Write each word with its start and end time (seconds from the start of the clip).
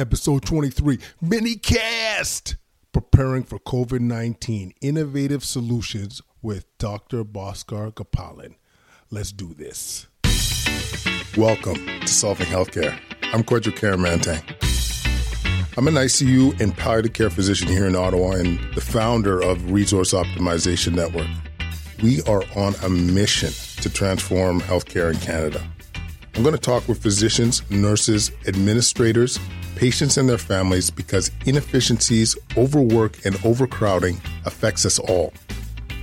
episode 0.00 0.42
23, 0.46 0.98
mini 1.20 1.56
cast 1.56 2.56
preparing 2.90 3.42
for 3.42 3.58
COVID 3.58 4.00
19 4.00 4.72
innovative 4.80 5.44
solutions 5.44 6.22
with 6.40 6.66
Dr. 6.78 7.22
Bhaskar 7.22 7.92
Gopalan. 7.92 8.54
Let's 9.10 9.30
do 9.30 9.52
this. 9.52 10.06
Welcome 11.36 11.86
to 11.86 12.08
Solving 12.08 12.46
Healthcare. 12.46 12.98
I'm 13.34 13.42
Kwadwo 13.44 13.72
Kyeremanteng. 13.72 14.42
I'm 15.76 15.86
an 15.86 15.94
ICU 15.94 16.58
and 16.58 16.74
palliative 16.74 17.12
care 17.12 17.28
physician 17.28 17.68
here 17.68 17.86
in 17.86 17.94
Ottawa 17.94 18.32
and 18.32 18.58
the 18.74 18.80
founder 18.80 19.42
of 19.42 19.70
Resource 19.70 20.14
Optimization 20.14 20.94
Network. 20.94 21.28
We 22.02 22.22
are 22.22 22.42
on 22.56 22.74
a 22.82 22.88
mission 22.88 23.52
to 23.82 23.90
transform 23.90 24.62
healthcare 24.62 25.12
in 25.12 25.20
Canada. 25.20 25.62
I'm 26.34 26.42
going 26.42 26.54
to 26.54 26.60
talk 26.60 26.88
with 26.88 27.02
physicians, 27.02 27.68
nurses, 27.70 28.32
administrators, 28.46 29.38
patients, 29.80 30.18
and 30.18 30.28
their 30.28 30.36
families 30.36 30.90
because 30.90 31.30
inefficiencies, 31.46 32.36
overwork, 32.58 33.24
and 33.24 33.34
overcrowding 33.36 34.20
affects 34.44 34.84
us 34.84 34.98
all. 34.98 35.32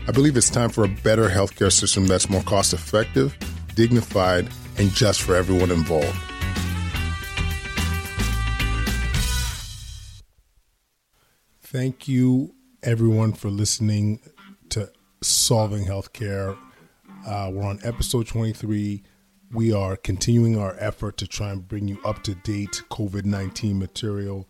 I 0.08 0.12
believe 0.12 0.36
it's 0.36 0.50
time 0.50 0.72
for 0.72 0.84
a 0.84 0.88
better 0.88 1.30
healthcare 1.30 1.72
system 1.72 2.08
that's 2.08 2.28
more 2.28 2.42
cost 2.42 2.74
effective, 2.74 3.38
dignified, 3.76 4.50
and 4.80 4.90
just 4.90 5.22
for 5.22 5.36
everyone 5.36 5.70
involved. 5.70 6.18
Thank 11.62 12.08
you, 12.08 12.56
everyone, 12.82 13.34
for 13.34 13.50
listening 13.50 14.22
to 14.70 14.92
Solving 15.22 15.86
Healthcare. 15.86 16.58
Uh, 17.28 17.52
we're 17.54 17.64
on 17.64 17.80
episode 17.84 18.26
23. 18.26 19.04
We 19.54 19.72
are 19.72 19.96
continuing 19.96 20.60
our 20.60 20.76
effort 20.78 21.16
to 21.18 21.28
try 21.28 21.52
and 21.52 21.66
bring 21.66 21.88
you 21.88 21.98
up 22.04 22.22
to 22.24 22.36
date 22.36 22.84
COVID 22.90 23.24
19 23.24 23.80
material. 23.80 24.50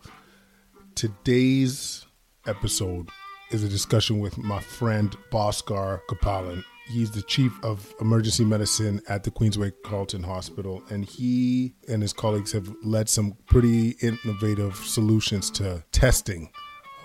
Today's 0.96 2.04
episode 2.48 3.08
is 3.52 3.62
a 3.62 3.68
discussion 3.68 4.18
with 4.18 4.36
my 4.36 4.58
friend 4.58 5.16
Bhaskar 5.30 6.00
Gopalan. 6.10 6.64
He's 6.88 7.12
the 7.12 7.22
chief 7.22 7.52
of 7.62 7.94
emergency 8.00 8.44
medicine 8.44 9.00
at 9.08 9.22
the 9.22 9.30
Queensway 9.30 9.72
Carleton 9.84 10.24
Hospital, 10.24 10.82
and 10.90 11.04
he 11.04 11.74
and 11.88 12.02
his 12.02 12.12
colleagues 12.12 12.50
have 12.50 12.68
led 12.82 13.08
some 13.08 13.36
pretty 13.46 13.90
innovative 14.00 14.74
solutions 14.74 15.48
to 15.52 15.84
testing 15.92 16.50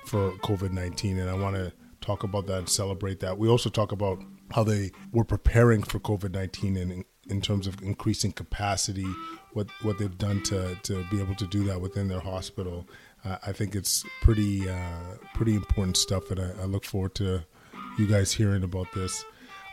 for 0.08 0.32
COVID 0.38 0.72
19. 0.72 1.20
And 1.20 1.30
I 1.30 1.36
want 1.36 1.58
to 1.58 1.72
talk 2.02 2.24
about 2.24 2.48
that 2.48 2.58
and 2.58 2.70
celebrate 2.70 3.20
that. 3.20 3.38
We 3.38 3.50
also 3.50 3.70
talk 3.70 3.92
about 3.92 4.20
how 4.52 4.64
they 4.64 4.92
were 5.12 5.24
preparing 5.24 5.84
for 5.84 6.00
COVID 6.00 6.32
19 6.32 6.78
and 6.78 7.06
in, 7.30 7.42
terms 7.42 7.68
of 7.68 7.82
increasing 7.82 8.32
capacity, 8.32 9.08
what, 9.54 9.68
what 9.82 9.98
they've 9.98 10.18
done 10.18 10.42
to, 10.44 10.76
to 10.84 11.04
be 11.10 11.20
able 11.20 11.36
to 11.36 11.48
do 11.48 11.64
that 11.66 11.80
within 11.80 12.08
their 12.08 12.20
hospital. 12.20 12.88
Uh, 13.26 13.38
I 13.46 13.52
think 13.52 13.76
it's 13.76 14.04
pretty 14.22 14.70
uh, 14.70 15.16
pretty 15.34 15.56
important 15.56 15.96
stuff, 15.96 16.30
and 16.30 16.40
I, 16.40 16.50
I 16.62 16.66
look 16.66 16.84
forward 16.84 17.16
to 17.16 17.46
you 17.98 18.08
guys 18.08 18.34
hearing 18.34 18.64
about 18.64 18.92
this. 18.94 19.24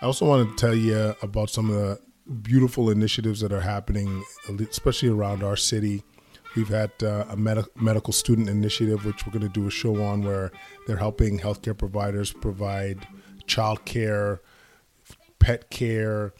I 0.00 0.06
also 0.06 0.26
want 0.26 0.48
to 0.48 0.56
tell 0.56 0.74
you 0.74 1.14
about 1.22 1.50
some 1.50 1.68
of 1.68 1.76
the 1.76 2.00
beautiful 2.42 2.90
initiatives 2.90 3.40
that 3.40 3.52
are 3.52 3.60
happening, 3.60 4.24
especially 4.70 5.08
around 5.08 5.42
our 5.42 5.56
city. 5.56 6.04
We've 6.56 6.68
had 6.68 6.90
uh, 7.02 7.26
a 7.28 7.36
med- 7.36 7.66
medical 7.76 8.12
student 8.12 8.48
initiative, 8.48 9.04
which 9.04 9.26
we're 9.26 9.32
going 9.32 9.50
to 9.50 9.60
do 9.60 9.66
a 9.66 9.70
show 9.70 10.02
on, 10.02 10.22
where 10.22 10.50
they're 10.86 10.96
helping 10.96 11.38
healthcare 11.38 11.76
providers 11.76 12.32
provide 12.32 13.06
child 13.46 13.84
care, 13.84 14.40
pet 15.38 15.70
care, 15.70 16.32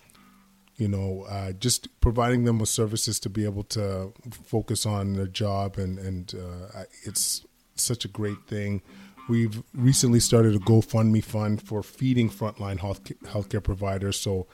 you 0.81 0.89
know, 0.89 1.27
uh, 1.29 1.53
just 1.53 1.89
providing 2.01 2.45
them 2.45 2.59
with 2.59 2.71
services 2.71 3.21
to 3.21 3.29
be 3.29 3.45
able 3.45 3.65
to 3.65 4.15
focus 4.45 4.87
on 4.87 5.13
their 5.13 5.27
job, 5.27 5.77
and 5.77 5.99
and 5.99 6.35
uh, 6.35 6.85
it's 7.05 7.45
such 7.75 8.07
a 8.07 8.09
great 8.09 8.47
thing. 8.47 8.81
We've 9.29 9.63
recently 9.75 10.21
started 10.21 10.57
a 10.57 10.59
GoFundMe 10.59 11.23
fund 11.23 11.63
for 11.63 11.83
feeding 11.83 12.31
frontline 12.31 12.81
health 12.81 13.05
healthcare 13.25 13.63
providers. 13.63 14.19
So, 14.19 14.47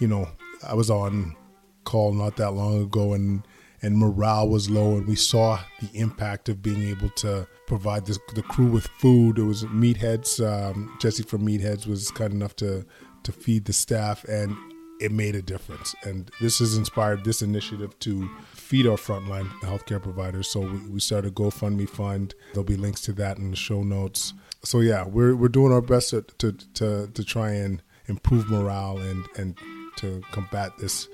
you 0.00 0.08
know, 0.08 0.30
I 0.66 0.74
was 0.74 0.90
on 0.90 1.36
call 1.84 2.14
not 2.14 2.36
that 2.38 2.52
long 2.52 2.82
ago, 2.82 3.12
and 3.12 3.46
and 3.82 3.98
morale 3.98 4.48
was 4.48 4.70
low, 4.70 4.96
and 4.96 5.06
we 5.06 5.16
saw 5.16 5.60
the 5.82 5.90
impact 5.92 6.48
of 6.48 6.62
being 6.62 6.82
able 6.82 7.10
to 7.10 7.46
provide 7.66 8.06
this, 8.06 8.18
the 8.34 8.42
crew 8.42 8.68
with 8.68 8.86
food. 8.86 9.38
It 9.38 9.42
was 9.42 9.64
Meatheads. 9.64 10.40
Um, 10.40 10.96
Jesse 10.98 11.24
from 11.24 11.46
Meatheads 11.46 11.86
was 11.86 12.10
kind 12.10 12.32
enough 12.32 12.56
to 12.56 12.86
to 13.24 13.32
feed 13.32 13.66
the 13.66 13.74
staff, 13.74 14.24
and 14.24 14.56
it 15.00 15.12
made 15.12 15.34
a 15.34 15.42
difference. 15.42 15.94
And 16.04 16.30
this 16.40 16.58
has 16.60 16.76
inspired 16.76 17.24
this 17.24 17.42
initiative 17.42 17.98
to 18.00 18.28
feed 18.52 18.86
our 18.86 18.96
frontline 18.96 19.48
healthcare 19.60 20.02
providers. 20.02 20.48
So 20.48 20.60
we, 20.60 20.78
we 20.88 21.00
started 21.00 21.32
a 21.32 21.34
GoFundMe 21.34 21.88
fund. 21.88 22.34
There'll 22.52 22.64
be 22.64 22.76
links 22.76 23.00
to 23.02 23.12
that 23.14 23.38
in 23.38 23.50
the 23.50 23.56
show 23.56 23.82
notes. 23.82 24.32
So 24.62 24.80
yeah, 24.80 25.04
we're 25.04 25.36
we're 25.36 25.48
doing 25.48 25.72
our 25.72 25.82
best 25.82 26.10
to 26.10 26.22
to 26.38 26.52
to, 26.52 27.06
to 27.08 27.24
try 27.24 27.50
and 27.50 27.82
improve 28.06 28.48
morale 28.48 28.98
and 28.98 29.26
and 29.36 29.58
to 29.98 30.22
combat 30.32 30.72
this 30.78 31.08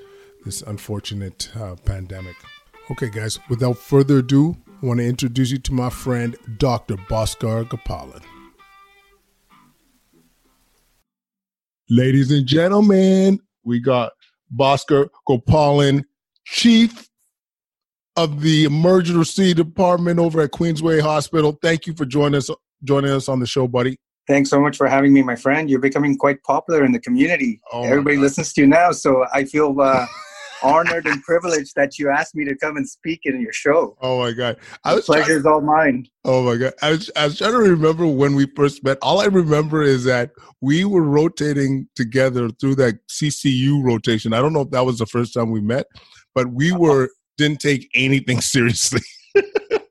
this 0.45 0.63
unfortunate 0.63 1.51
uh, 1.57 1.75
pandemic. 1.85 2.37
Okay, 2.91 3.11
guys, 3.11 3.39
without 3.49 3.77
further 3.79 4.19
ado, 4.19 4.57
I 4.83 4.87
want 4.87 4.99
to 5.01 5.07
introduce 5.07 5.51
you 5.51 5.59
to 5.59 5.73
my 5.73 5.91
friend, 5.91 6.37
Dr. 6.59 6.97
Bhaskar 6.97 7.69
Gopalan. 7.69 8.23
Ladies 11.89 12.31
and 12.31 12.47
gentlemen, 12.47 13.41
we 13.65 13.81
got 13.81 14.13
Bhaskar 14.55 15.09
Gopalan, 15.29 16.05
Chief 16.45 17.09
of 18.17 18.41
the 18.41 18.65
Emergency 18.65 19.55
Department 19.55 20.19
over 20.19 20.41
at 20.43 20.51
Queensway 20.51 21.01
Hospital. 21.01 21.59
Thank 21.63 21.87
you 21.87 21.95
for 21.95 22.05
joining 22.05 22.39
us 22.39 22.51
joining 22.85 23.11
us 23.11 23.29
on 23.29 23.41
the 23.41 23.47
show, 23.47 23.69
buddy. 23.69 23.99
Thanks 24.27 24.51
so 24.51 24.61
much 24.61 24.77
for 24.77 24.87
having 24.87 25.13
me, 25.13 25.23
my 25.23 25.37
friend. 25.37 25.69
You're 25.69 25.81
becoming 25.81 26.17
quite 26.17 26.43
popular 26.43 26.85
in 26.85 26.93
the 26.93 27.01
community. 27.01 27.61
Oh 27.73 27.83
Everybody 27.83 28.17
listens 28.17 28.53
to 28.55 28.61
you 28.61 28.67
now, 28.67 28.93
so 28.93 29.27
I 29.33 29.45
feel 29.45 29.81
uh, 29.81 30.07
honored 30.63 31.07
and 31.07 31.23
privileged 31.23 31.75
that 31.77 31.99
you 31.99 32.11
asked 32.11 32.35
me 32.35 32.45
to 32.45 32.57
come 32.57 32.77
and 32.77 32.89
speak 32.89 33.21
in 33.25 33.41
your 33.41 33.53
show. 33.53 33.97
Oh 34.01 34.19
my 34.19 34.33
god, 34.33 34.57
I 34.85 34.95
was 34.95 35.07
pleasure 35.07 35.37
is 35.37 35.47
all 35.47 35.61
mine. 35.61 36.07
Oh 36.25 36.43
my 36.43 36.57
god, 36.57 36.73
I 36.83 36.91
was 36.91 37.11
I 37.17 37.25
was 37.27 37.39
trying 37.39 37.53
to 37.53 37.59
remember 37.59 38.07
when 38.07 38.35
we 38.35 38.47
first 38.57 38.85
met. 38.85 38.99
All 39.03 39.21
I 39.21 39.27
remember 39.27 39.83
is 39.83 40.05
that 40.05 40.31
we 40.61 40.85
were 40.85 41.03
rotating 41.03 41.89
together 41.97 42.49
through 42.51 42.77
that 42.77 43.07
CCU 43.09 43.83
rotation. 43.83 44.33
I 44.33 44.41
don't 44.41 44.53
know 44.53 44.63
if 44.63 44.71
that 44.71 44.85
was 44.85 44.99
the 44.99 45.07
first 45.07 45.35
time 45.35 45.51
we 45.51 45.61
met, 45.61 45.87
but 46.35 46.49
we 46.49 46.71
uh-huh. 46.71 46.81
were 46.81 47.11
didn't 47.37 47.61
take 47.61 47.89
anything 47.95 48.41
seriously. 48.41 49.03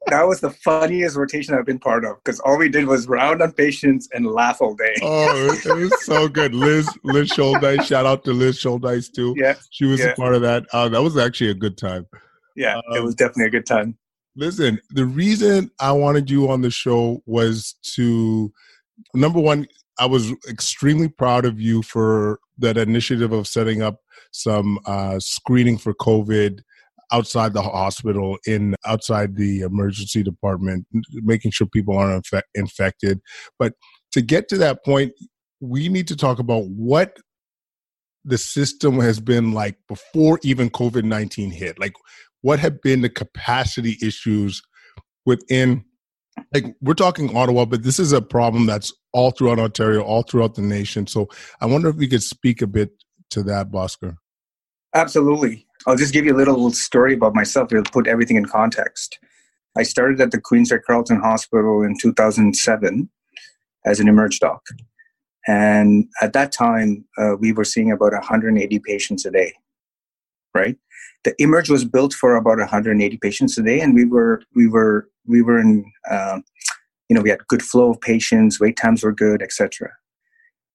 That 0.10 0.28
was 0.28 0.42
the 0.42 0.50
funniest 0.50 1.16
rotation 1.16 1.54
I've 1.54 1.66
been 1.66 1.80
part 1.80 2.06
of 2.06 2.18
because 2.24 2.40
all 2.42 2.58
we 2.58 2.70
did 2.70 2.86
was 2.86 3.08
round 3.08 3.42
on 3.42 3.52
patients 3.52 4.08
and 4.14 4.26
laugh 4.26 4.62
all 4.62 4.76
day. 4.76 4.96
oh, 5.02 5.58
it 5.66 5.76
was 5.76 6.06
so 6.06 6.28
good. 6.28 6.54
Liz, 6.54 6.90
Liz 7.04 7.30
Schuldice, 7.30 7.84
shout 7.84 8.06
out 8.06 8.24
to 8.26 8.34
Liz 8.34 8.60
Schuldice 8.60 9.12
too. 9.12 9.34
Yeah, 9.38 9.56
she 9.72 9.86
was 9.86 10.00
yeah. 10.00 10.08
a 10.08 10.16
part 10.16 10.36
of 10.36 10.42
that. 10.42 10.66
Uh, 10.74 10.90
that 10.90 11.02
was 11.02 11.18
actually 11.18 11.52
a 11.52 11.56
good 11.56 11.78
time. 11.78 12.08
Yeah, 12.56 12.76
um, 12.76 12.98
it 12.98 13.04
was 13.04 13.16
definitely 13.16 13.46
a 13.46 13.52
good 13.52 13.66
time. 13.66 13.98
Listen, 14.36 14.80
the 14.92 15.06
reason 15.06 15.72
I 15.80 15.92
wanted 15.92 16.30
you 16.30 16.50
on 16.50 16.62
the 16.62 16.72
show 16.72 17.22
was 17.26 17.76
to 17.96 18.52
number 19.14 19.40
one, 19.40 19.68
I 20.00 20.06
was 20.06 20.32
extremely 20.48 21.10
proud 21.10 21.46
of 21.46 21.60
you 21.60 21.82
for 21.82 22.40
that 22.58 22.78
initiative 22.78 23.32
of 23.32 23.48
setting 23.48 23.82
up 23.82 24.00
some 24.32 24.80
uh, 24.86 25.20
screening 25.20 25.78
for 25.78 25.94
COVID 25.94 26.62
outside 27.12 27.54
the 27.54 27.62
hospital 27.62 28.38
in 28.46 28.76
outside 28.86 29.36
the 29.36 29.62
emergency 29.62 30.24
department 30.24 30.86
making 31.14 31.52
sure 31.52 31.68
people 31.68 31.98
aren't 31.98 32.26
infe- 32.26 32.42
infected. 32.56 33.20
But 33.58 33.74
to 34.12 34.22
get 34.22 34.48
to 34.50 34.58
that 34.58 34.84
point 34.86 35.14
we 35.60 35.90
need 35.90 36.08
to 36.08 36.16
talk 36.16 36.40
about 36.40 36.66
what 36.68 37.18
the 38.24 38.38
system 38.38 39.00
has 39.00 39.20
been 39.20 39.54
like 39.54 39.78
before 39.88 40.40
even 40.44 40.70
covid-19 40.70 41.52
hit. 41.52 41.80
Like 41.80 41.94
what 42.42 42.60
have 42.60 42.82
been 42.82 43.02
the 43.02 43.10
capacity 43.10 43.98
issues 44.02 44.62
within 45.26 45.84
like 46.54 46.74
we're 46.82 46.94
talking 46.94 47.36
ottawa 47.36 47.66
but 47.66 47.84
this 47.84 48.00
is 48.00 48.14
a 48.14 48.22
problem 48.22 48.66
that's 48.66 48.94
all 49.12 49.32
throughout 49.32 49.60
ontario 49.60 50.02
all 50.02 50.24
throughout 50.24 50.56
the 50.56 50.62
nation. 50.62 51.08
So 51.08 51.28
i 51.60 51.66
wonder 51.66 51.90
if 51.90 52.00
you 52.00 52.08
could 52.08 52.24
speak 52.24 52.62
a 52.62 52.68
bit 52.68 52.92
to 53.32 53.44
that 53.44 53.72
bhaskar. 53.72 54.16
Absolutely 54.94 55.68
I'll 55.88 55.96
just 55.96 56.14
give 56.14 56.26
you 56.26 56.36
a 56.36 56.38
little 56.38 56.72
story 56.72 57.14
about 57.14 57.36
myself 57.36 57.72
It'll 57.72 57.84
put 57.84 58.08
everything 58.08 58.38
in 58.38 58.46
context. 58.46 59.20
I 59.78 59.84
started 59.84 60.20
at 60.20 60.32
the 60.32 60.42
Queensway 60.42 60.82
Carleton 60.86 61.22
Hospital 61.22 61.84
in 61.84 61.96
2007 61.98 63.10
as 63.86 64.00
an 64.00 64.08
emerge 64.08 64.40
doc. 64.40 64.62
And 65.48 66.06
at 66.22 66.34
that 66.34 66.52
time, 66.52 67.06
uh, 67.18 67.36
we 67.40 67.54
were 67.54 67.64
seeing 67.64 67.92
about 67.92 68.12
180 68.12 68.80
patients 68.80 69.26
a 69.26 69.32
day, 69.32 69.54
right? 70.54 70.76
The 71.24 71.34
emerge 71.40 71.70
was 71.70 71.86
built 71.86 72.14
for 72.14 72.36
about 72.36 72.60
180 72.60 73.18
patients 73.18 73.58
a 73.58 73.64
day, 73.64 73.80
and 73.80 73.94
we 73.94 74.06
were 74.06 74.42
we 74.56 74.68
were 74.68 75.10
we 75.26 75.42
were 75.42 75.60
in, 75.60 75.86
uh, 76.10 76.40
you 77.10 77.16
know, 77.16 77.22
we 77.22 77.30
had 77.30 77.48
good 77.48 77.64
flow 77.64 77.92
of 77.92 78.02
patients, 78.02 78.60
wait 78.60 78.78
times 78.78 79.04
were 79.04 79.14
good, 79.14 79.42
etc 79.42 79.92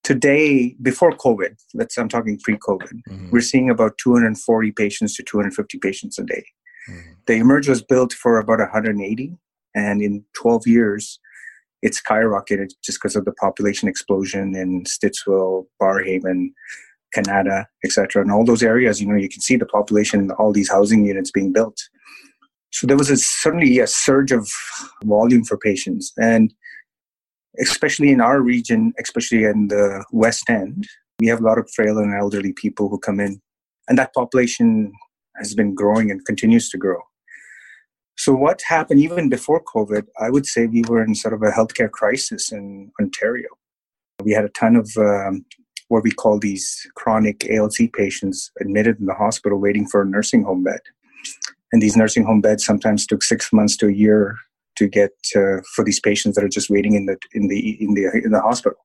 today 0.04 0.76
before 0.82 1.10
covid 1.12 1.56
let's 1.74 1.96
i'm 1.98 2.08
talking 2.08 2.38
pre-covid 2.44 3.00
mm-hmm. 3.08 3.30
we're 3.30 3.40
seeing 3.40 3.68
about 3.68 3.98
240 3.98 4.72
patients 4.72 5.16
to 5.16 5.22
250 5.22 5.78
patients 5.78 6.18
a 6.18 6.24
day 6.24 6.44
mm-hmm. 6.88 7.12
the 7.26 7.34
emerge 7.34 7.68
was 7.68 7.82
built 7.82 8.12
for 8.12 8.38
about 8.38 8.60
180 8.60 9.36
And 9.74 10.00
in 10.00 10.24
12 10.34 10.66
years, 10.66 11.18
it 11.82 11.92
skyrocketed 11.92 12.70
just 12.82 12.98
because 12.98 13.16
of 13.16 13.24
the 13.24 13.32
population 13.32 13.88
explosion 13.88 14.54
in 14.54 14.84
Stittsville, 14.84 15.66
Barrhaven, 15.80 16.52
Kanata, 17.14 17.66
etc. 17.84 18.22
And 18.22 18.30
all 18.30 18.44
those 18.44 18.62
areas, 18.62 19.00
you 19.00 19.08
know, 19.08 19.16
you 19.16 19.28
can 19.28 19.40
see 19.40 19.56
the 19.56 19.66
population, 19.66 20.30
all 20.32 20.52
these 20.52 20.70
housing 20.70 21.04
units 21.04 21.30
being 21.30 21.52
built. 21.52 21.78
So 22.72 22.86
there 22.86 22.96
was 22.96 23.10
a, 23.10 23.16
certainly 23.16 23.78
a 23.78 23.86
surge 23.86 24.32
of 24.32 24.48
volume 25.04 25.44
for 25.44 25.58
patients. 25.58 26.12
And 26.16 26.52
especially 27.60 28.10
in 28.10 28.20
our 28.20 28.40
region, 28.40 28.92
especially 29.00 29.44
in 29.44 29.68
the 29.68 30.04
West 30.12 30.48
End, 30.48 30.86
we 31.18 31.26
have 31.28 31.40
a 31.40 31.44
lot 31.44 31.58
of 31.58 31.70
frail 31.70 31.98
and 31.98 32.14
elderly 32.14 32.52
people 32.52 32.88
who 32.88 32.98
come 32.98 33.20
in. 33.20 33.40
And 33.88 33.98
that 33.98 34.14
population 34.14 34.92
has 35.36 35.54
been 35.54 35.74
growing 35.74 36.10
and 36.10 36.24
continues 36.24 36.68
to 36.70 36.78
grow. 36.78 37.00
So, 38.16 38.32
what 38.32 38.62
happened 38.68 39.00
even 39.00 39.28
before 39.28 39.62
COVID, 39.62 40.06
I 40.20 40.30
would 40.30 40.46
say 40.46 40.66
we 40.66 40.82
were 40.88 41.02
in 41.02 41.14
sort 41.14 41.34
of 41.34 41.42
a 41.42 41.50
healthcare 41.50 41.90
crisis 41.90 42.52
in 42.52 42.92
Ontario. 43.00 43.48
We 44.22 44.32
had 44.32 44.44
a 44.44 44.50
ton 44.50 44.76
of 44.76 44.90
um, 44.96 45.44
what 45.88 46.04
we 46.04 46.12
call 46.12 46.38
these 46.38 46.86
chronic 46.94 47.44
ALC 47.50 47.92
patients 47.92 48.50
admitted 48.60 49.00
in 49.00 49.06
the 49.06 49.14
hospital 49.14 49.58
waiting 49.58 49.86
for 49.86 50.02
a 50.02 50.06
nursing 50.06 50.44
home 50.44 50.62
bed. 50.62 50.80
And 51.72 51.82
these 51.82 51.96
nursing 51.96 52.24
home 52.24 52.40
beds 52.40 52.64
sometimes 52.64 53.06
took 53.06 53.22
six 53.22 53.52
months 53.52 53.76
to 53.78 53.88
a 53.88 53.92
year 53.92 54.36
to 54.76 54.88
get 54.88 55.12
uh, 55.36 55.60
for 55.74 55.84
these 55.84 56.00
patients 56.00 56.34
that 56.34 56.44
are 56.44 56.48
just 56.48 56.70
waiting 56.70 56.94
in 56.94 57.06
the 57.06 57.16
in 57.32 57.48
the 57.48 57.82
in 57.82 57.94
the 57.94 58.10
in 58.24 58.30
the 58.30 58.40
hospital. 58.40 58.78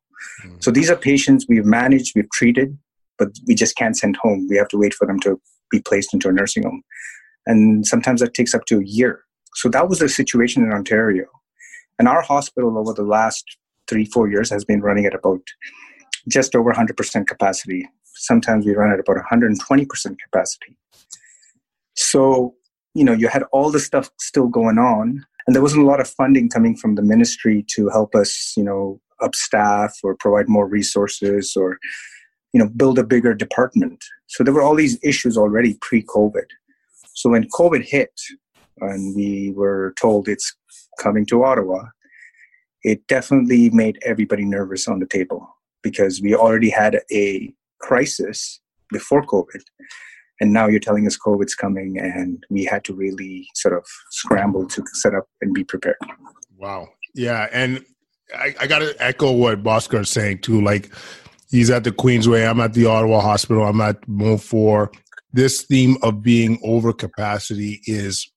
Mm. 0.45 0.63
So 0.63 0.71
these 0.71 0.89
are 0.89 0.95
patients 0.95 1.45
we've 1.47 1.65
managed, 1.65 2.13
we've 2.15 2.30
treated, 2.31 2.77
but 3.18 3.30
we 3.47 3.56
just 3.56 3.75
can't 3.75 3.97
send 3.97 4.18
home. 4.18 4.47
We 4.50 4.57
have 4.57 4.68
to 4.69 4.77
wait 4.77 4.94
for 4.94 5.07
them 5.07 5.19
to 5.21 5.39
be 5.71 5.81
placed 5.81 6.13
into 6.13 6.30
a 6.30 6.31
nursing 6.31 6.63
home, 6.63 6.83
and 7.45 7.86
sometimes 7.86 8.21
that 8.21 8.33
takes 8.33 8.53
up 8.53 8.65
to 8.65 8.80
a 8.80 8.86
year. 8.86 9.24
So 9.56 9.69
that 9.69 9.89
was 9.89 10.00
the 10.00 10.09
situation 10.09 10.63
in 10.63 10.71
Ontario, 10.71 11.25
and 11.97 12.07
our 12.07 12.21
hospital 12.21 12.77
over 12.77 12.94
the 12.94 13.03
last 13.03 13.45
three 13.88 14.06
four 14.06 14.30
years 14.30 14.50
has 14.50 14.63
been 14.63 14.81
running 14.81 15.06
at 15.06 15.15
about 15.15 15.41
just 16.27 16.56
over 16.56 16.71
100% 16.71 17.27
capacity. 17.27 17.89
Sometimes 18.03 18.65
we 18.65 18.75
run 18.75 18.91
at 18.91 19.00
about 19.00 19.18
120% 19.31 20.18
capacity. 20.19 20.77
So 21.95 22.56
you 22.94 23.03
know 23.03 23.13
you 23.13 23.27
had 23.27 23.44
all 23.51 23.71
the 23.71 23.80
stuff 23.80 24.09
still 24.19 24.47
going 24.47 24.77
on 24.77 25.25
and 25.45 25.56
there 25.56 25.62
wasn't 25.62 25.81
a 25.81 25.86
lot 25.86 26.00
of 26.00 26.07
funding 26.07 26.50
coming 26.50 26.75
from 26.75 26.95
the 26.95 27.01
ministry 27.01 27.65
to 27.69 27.89
help 27.89 28.15
us 28.15 28.53
you 28.56 28.63
know 28.63 29.00
up 29.21 29.36
staff 29.36 29.97
or 30.03 30.15
provide 30.15 30.47
more 30.47 30.68
resources 30.68 31.56
or 31.56 31.77
you 32.53 32.59
know 32.59 32.69
build 32.69 33.00
a 33.00 33.03
bigger 33.03 33.33
department. 33.33 34.03
So 34.27 34.44
there 34.44 34.53
were 34.53 34.62
all 34.62 34.75
these 34.75 34.97
issues 35.03 35.38
already 35.38 35.77
pre-covid. 35.81 36.45
So 37.13 37.30
when 37.30 37.47
covid 37.50 37.83
hit 37.83 38.13
and 38.81 39.15
we 39.15 39.51
were 39.56 39.94
told 40.00 40.27
it's 40.27 40.56
coming 41.00 41.25
to 41.25 41.44
ottawa 41.44 41.86
it 42.83 43.06
definitely 43.07 43.69
made 43.71 44.00
everybody 44.03 44.45
nervous 44.45 44.88
on 44.88 45.00
the 45.00 45.06
table 45.06 45.47
because 45.83 46.21
we 46.21 46.33
already 46.36 46.69
had 46.69 47.01
a 47.12 47.53
crisis 47.80 48.59
before 48.91 49.21
covid 49.24 49.62
and 50.39 50.53
now 50.53 50.68
you're 50.68 50.80
telling 50.80 51.06
us 51.07 51.18
COVID's 51.18 51.56
coming, 51.56 52.00
and 52.00 52.44
we 52.50 52.65
had 52.65 52.83
to 52.86 52.94
really 52.94 53.47
sort 53.56 53.75
of 53.75 53.86
scramble 54.12 54.68
to 54.68 54.83
set 54.94 55.13
up 55.13 55.27
and 55.41 55.53
be 55.53 55.63
prepared. 55.63 55.97
Wow. 56.57 56.89
Yeah. 57.15 57.47
And 57.51 57.83
I, 58.36 58.56
I 58.62 58.68
got 58.68 58.80
to 58.80 58.95
echo 59.00 59.31
what 59.31 59.63
Bhaskar 59.63 60.01
is 60.01 60.09
saying 60.09 60.39
too. 60.39 60.62
Like, 60.62 60.91
he's 61.50 61.69
at 61.69 61.83
the 61.83 61.91
Queensway, 61.91 62.50
I'm 62.50 62.59
at 62.59 62.74
the 62.74 62.86
Ottawa 62.86 63.21
Hospital, 63.21 63.63
I'm 63.63 63.81
at 63.81 64.01
MOFOR. 64.07 64.94
This 65.31 65.63
theme 65.63 65.97
of 66.01 66.24
being 66.24 66.59
over 66.63 66.91
capacity 66.94 67.81
is 67.86 68.31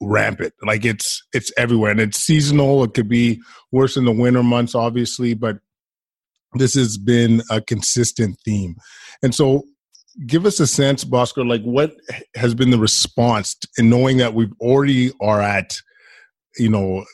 rampant. 0.00 0.54
Like 0.62 0.84
it's 0.84 1.22
it's 1.32 1.52
everywhere, 1.56 1.90
and 1.90 2.00
it's 2.00 2.18
seasonal. 2.18 2.84
It 2.84 2.94
could 2.94 3.08
be 3.08 3.40
worse 3.72 3.96
in 3.96 4.04
the 4.04 4.12
winter 4.12 4.42
months, 4.42 4.74
obviously, 4.74 5.34
but 5.34 5.58
this 6.54 6.74
has 6.74 6.96
been 6.96 7.42
a 7.50 7.60
consistent 7.60 8.38
theme. 8.44 8.76
And 9.22 9.34
so 9.34 9.64
give 10.26 10.46
us 10.46 10.60
a 10.60 10.66
sense, 10.66 11.04
Bhaskar, 11.04 11.46
like 11.46 11.62
what 11.62 11.94
has 12.34 12.54
been 12.54 12.70
the 12.70 12.78
response 12.78 13.56
in 13.78 13.90
knowing 13.90 14.18
that 14.18 14.34
we 14.34 14.48
already 14.60 15.12
are 15.20 15.40
at, 15.40 15.80
you 16.58 16.68
know, 16.68 17.04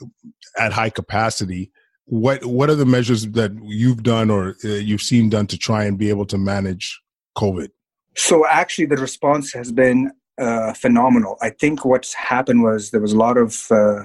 at 0.58 0.72
high 0.72 0.90
capacity. 0.90 1.70
What 2.04 2.44
what 2.44 2.68
are 2.70 2.74
the 2.74 2.86
measures 2.86 3.26
that 3.28 3.52
you've 3.62 4.02
done 4.02 4.30
or 4.30 4.56
uh, 4.64 4.68
you've 4.68 5.02
seen 5.02 5.30
done 5.30 5.46
to 5.48 5.58
try 5.58 5.84
and 5.84 5.96
be 5.96 6.08
able 6.08 6.26
to 6.26 6.38
manage 6.38 7.00
COVID? 7.38 7.68
So 8.16 8.46
actually, 8.46 8.86
the 8.86 8.96
response 8.96 9.52
has 9.52 9.70
been 9.70 10.10
uh, 10.38 10.72
phenomenal. 10.74 11.36
I 11.40 11.50
think 11.50 11.84
what's 11.84 12.12
happened 12.14 12.62
was 12.62 12.90
there 12.90 13.00
was 13.00 13.12
a 13.12 13.18
lot 13.18 13.36
of 13.36 13.70
uh, 13.70 14.04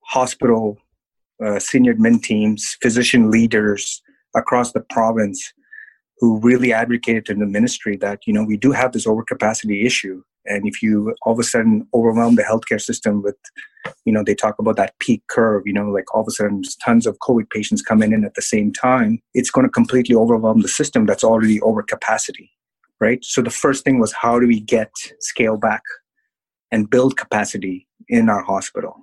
hospital 0.00 0.78
uh, 1.44 1.58
senior 1.58 1.94
admin 1.94 2.22
teams, 2.22 2.78
physician 2.80 3.30
leaders 3.30 4.02
across 4.34 4.72
the 4.72 4.80
province 4.80 5.52
who 6.18 6.38
really 6.40 6.72
advocated 6.72 7.30
in 7.30 7.40
the 7.40 7.46
ministry 7.46 7.96
that 7.96 8.20
you 8.26 8.32
know 8.32 8.44
we 8.44 8.56
do 8.56 8.72
have 8.72 8.92
this 8.92 9.06
overcapacity 9.06 9.84
issue. 9.84 10.22
And 10.46 10.66
if 10.66 10.82
you 10.82 11.14
all 11.22 11.32
of 11.32 11.38
a 11.38 11.42
sudden 11.42 11.88
overwhelm 11.94 12.34
the 12.34 12.42
healthcare 12.42 12.80
system 12.80 13.22
with 13.22 13.36
you 14.04 14.12
know 14.12 14.22
they 14.24 14.34
talk 14.34 14.58
about 14.58 14.76
that 14.76 14.98
peak 14.98 15.22
curve 15.28 15.62
you 15.66 15.72
know 15.72 15.90
like 15.90 16.14
all 16.14 16.22
of 16.22 16.28
a 16.28 16.30
sudden 16.30 16.62
tons 16.82 17.06
of 17.06 17.18
covid 17.18 17.50
patients 17.50 17.82
coming 17.82 18.12
in 18.12 18.24
at 18.24 18.34
the 18.34 18.40
same 18.40 18.72
time 18.72 19.18
it's 19.34 19.50
going 19.50 19.66
to 19.66 19.70
completely 19.70 20.14
overwhelm 20.14 20.62
the 20.62 20.68
system 20.68 21.04
that's 21.04 21.24
already 21.24 21.60
over 21.60 21.82
capacity 21.82 22.50
right? 23.00 23.24
So 23.24 23.42
the 23.42 23.50
first 23.50 23.84
thing 23.84 24.00
was 24.00 24.12
how 24.12 24.38
do 24.40 24.46
we 24.46 24.60
get 24.60 24.90
scale 25.20 25.56
back 25.56 25.82
and 26.70 26.88
build 26.88 27.16
capacity 27.16 27.86
in 28.08 28.28
our 28.28 28.42
hospital? 28.42 28.94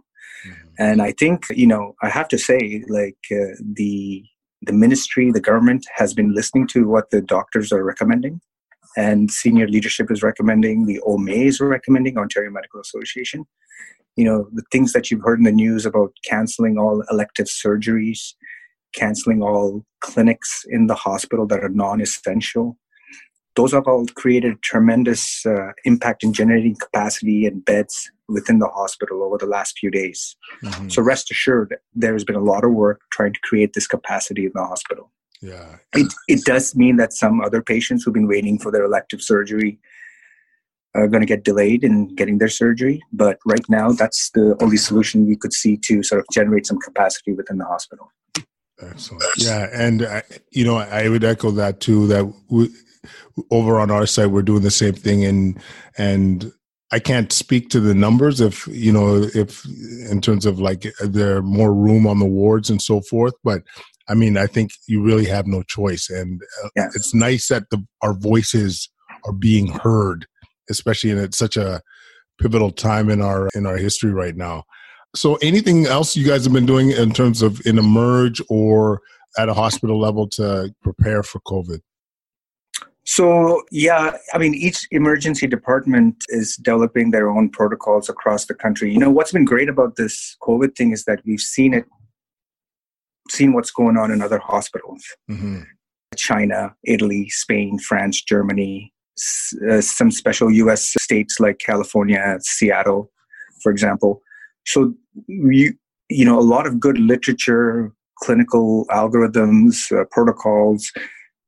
Mm-hmm. 0.48 0.86
and 0.86 1.04
i 1.04 1.12
think 1.12 1.46
you 1.52 1.68
know 1.68 1.94
i 2.02 2.10
have 2.10 2.28
to 2.30 2.40
say 2.40 2.84
like 2.90 3.24
uh, 3.32 3.54
the 3.80 4.26
the 4.62 4.74
ministry, 4.74 5.32
the 5.32 5.42
government 5.42 5.86
has 5.96 6.14
been 6.14 6.34
listening 6.34 6.68
to 6.68 6.88
what 6.88 7.10
the 7.10 7.22
doctors 7.22 7.72
are 7.72 7.84
recommending, 7.84 8.42
and 8.96 9.32
senior 9.32 9.68
leadership 9.68 10.12
is 10.12 10.22
recommending. 10.22 10.86
The 10.86 11.00
OMA 11.02 11.32
is 11.32 11.60
recommending 11.60 12.18
Ontario 12.18 12.52
Medical 12.52 12.80
Association. 12.80 13.46
You 14.18 14.26
know 14.26 14.50
the 14.54 14.64
things 14.72 14.94
that 14.94 15.10
you've 15.10 15.24
heard 15.24 15.40
in 15.40 15.46
the 15.46 15.52
news 15.52 15.86
about 15.86 16.14
canceling 16.28 16.78
all 16.78 17.04
elective 17.10 17.48
surgeries, 17.48 18.34
canceling 18.94 19.42
all 19.42 19.86
clinics 20.02 20.66
in 20.68 20.88
the 20.88 20.96
hospital 20.96 21.48
that 21.48 21.64
are 21.64 21.70
non-essential. 21.70 22.78
Those 23.56 23.74
have 23.74 23.88
all 23.88 24.06
created 24.16 24.62
tremendous 24.62 25.46
uh, 25.46 25.72
impact 25.84 26.24
in 26.24 26.32
generating 26.32 26.76
capacity 26.76 27.46
and 27.46 27.64
beds 27.66 28.10
within 28.30 28.60
the 28.60 28.68
hospital 28.68 29.24
over 29.24 29.38
the 29.38 29.46
last 29.46 29.78
few 29.78 29.92
days. 29.92 30.38
Mm-hmm. 30.64 30.88
So 30.88 31.02
rest 31.02 31.30
assured, 31.32 31.76
there 31.94 32.14
has 32.14 32.24
been 32.24 32.38
a 32.38 32.44
lot 32.44 32.64
of 32.64 32.72
work 32.72 33.02
trying 33.12 33.34
to 33.34 33.40
create 33.42 33.74
this 33.74 33.88
capacity 33.88 34.46
in 34.46 34.52
the 34.56 34.66
hospital. 34.66 35.12
Yeah. 35.42 35.78
It, 35.94 36.14
it 36.28 36.46
does 36.46 36.76
mean 36.76 36.96
that 36.98 37.14
some 37.14 37.42
other 37.42 37.62
patients 37.62 38.04
who've 38.04 38.14
been 38.14 38.28
waiting 38.28 38.58
for 38.58 38.72
their 38.72 38.86
elective 38.86 39.22
surgery 39.22 39.80
are 40.94 41.08
going 41.08 41.22
to 41.22 41.28
get 41.28 41.44
delayed 41.44 41.84
in 41.84 42.14
getting 42.16 42.38
their 42.38 42.50
surgery. 42.50 43.02
But 43.12 43.40
right 43.46 43.68
now, 43.68 43.92
that's 43.92 44.30
the 44.32 44.56
only 44.62 44.78
solution 44.78 45.26
we 45.26 45.36
could 45.36 45.54
see 45.54 45.78
to 45.78 46.04
sort 46.04 46.20
of 46.20 46.28
generate 46.32 46.68
some 46.68 46.80
capacity 46.80 47.34
within 47.34 47.58
the 47.58 47.66
hospital. 47.66 48.12
Excellent. 48.82 49.24
Yeah. 49.38 49.68
And, 49.74 50.04
uh, 50.04 50.22
you 50.52 50.64
know, 50.64 50.78
I 50.78 51.10
would 51.10 51.24
echo 51.24 51.52
that 51.52 51.80
too, 51.82 52.08
that 52.08 52.32
we, 52.50 52.70
over 53.50 53.80
on 53.80 53.92
our 53.92 54.06
side, 54.06 54.28
we're 54.28 54.42
doing 54.42 54.64
the 54.64 54.72
same 54.72 54.94
thing. 54.94 55.26
And, 55.26 55.60
and 55.98 56.52
I 56.92 57.00
can't 57.00 57.32
speak 57.32 57.70
to 57.70 57.80
the 57.80 57.96
numbers 57.96 58.42
if 58.42 58.68
you 58.68 58.92
know 58.92 59.24
if 59.34 59.66
in 60.10 60.20
terms 60.20 60.46
of 60.46 60.60
like 60.60 60.86
there 61.00 61.42
more 61.42 61.74
room 61.74 62.06
on 62.06 62.20
the 62.20 62.26
wards 62.26 62.70
and 62.70 62.82
so 62.82 63.00
forth, 63.02 63.34
but 63.44 63.62
I 64.10 64.14
mean 64.14 64.36
I 64.36 64.46
think 64.46 64.72
you 64.88 65.02
really 65.02 65.26
have 65.26 65.48
no 65.48 65.64
choice, 65.64 66.10
and 66.10 66.42
uh, 66.64 66.70
yes. 66.76 66.96
it's 66.96 67.14
nice 67.14 67.48
that 67.48 67.70
the, 67.72 67.82
our 68.02 68.14
voices 68.14 68.90
are 69.26 69.32
being 69.32 69.68
heard, 69.68 70.26
especially 70.70 71.12
in 71.12 71.32
such 71.32 71.56
a 71.56 71.82
pivotal 72.42 72.72
time 72.72 73.10
in 73.10 73.22
our 73.22 73.48
in 73.56 73.66
our 73.66 73.78
history 73.78 74.12
right 74.12 74.36
now. 74.36 74.64
So, 75.16 75.36
anything 75.36 75.86
else 75.86 76.18
you 76.18 76.26
guys 76.26 76.44
have 76.44 76.54
been 76.54 76.66
doing 76.66 76.92
in 76.92 77.12
terms 77.12 77.42
of 77.42 77.66
in 77.66 77.78
emerge 77.78 78.42
or 78.50 79.02
at 79.38 79.48
a 79.48 79.54
hospital 79.54 79.98
level 79.98 80.28
to 80.30 80.74
prepare 80.82 81.24
for 81.24 81.40
COVID? 81.42 81.80
So, 83.04 83.64
yeah, 83.72 84.18
I 84.34 84.38
mean, 84.38 84.54
each 84.54 84.88
emergency 84.92 85.48
department 85.48 86.24
is 86.30 86.56
developing 86.58 87.12
their 87.12 87.30
own 87.30 87.50
protocols 87.50 88.10
across 88.10 88.46
the 88.46 88.54
country. 88.54 88.92
You 88.92 89.00
know, 89.00 89.10
what's 89.10 89.32
been 89.32 89.46
great 89.46 89.70
about 89.70 89.96
this 89.96 90.38
COVID 90.44 90.76
thing 90.76 90.92
is 90.92 91.06
that 91.06 91.20
we've 91.26 91.40
seen 91.40 91.74
it, 91.74 91.86
seen 93.30 93.54
what's 93.54 93.72
going 93.72 93.98
on 93.98 94.12
in 94.12 94.22
other 94.22 94.40
hospitals 94.40 95.04
mm-hmm. 95.30 95.62
China, 96.16 96.76
Italy, 96.84 97.30
Spain, 97.30 97.80
France, 97.80 98.22
Germany, 98.22 98.94
uh, 99.70 99.82
some 99.82 100.12
special 100.12 100.52
US 100.52 100.94
states 101.00 101.40
like 101.40 101.60
California, 101.60 102.38
Seattle, 102.42 103.12
for 103.64 103.72
example. 103.72 104.22
So, 104.66 104.94
you, 105.28 105.74
you 106.10 106.26
know, 106.26 106.38
a 106.38 106.42
lot 106.42 106.68
of 106.68 106.80
good 106.80 107.00
literature, 107.00 107.94
clinical 108.22 108.86
algorithms, 108.92 109.92
uh, 109.92 110.06
protocols, 110.12 110.92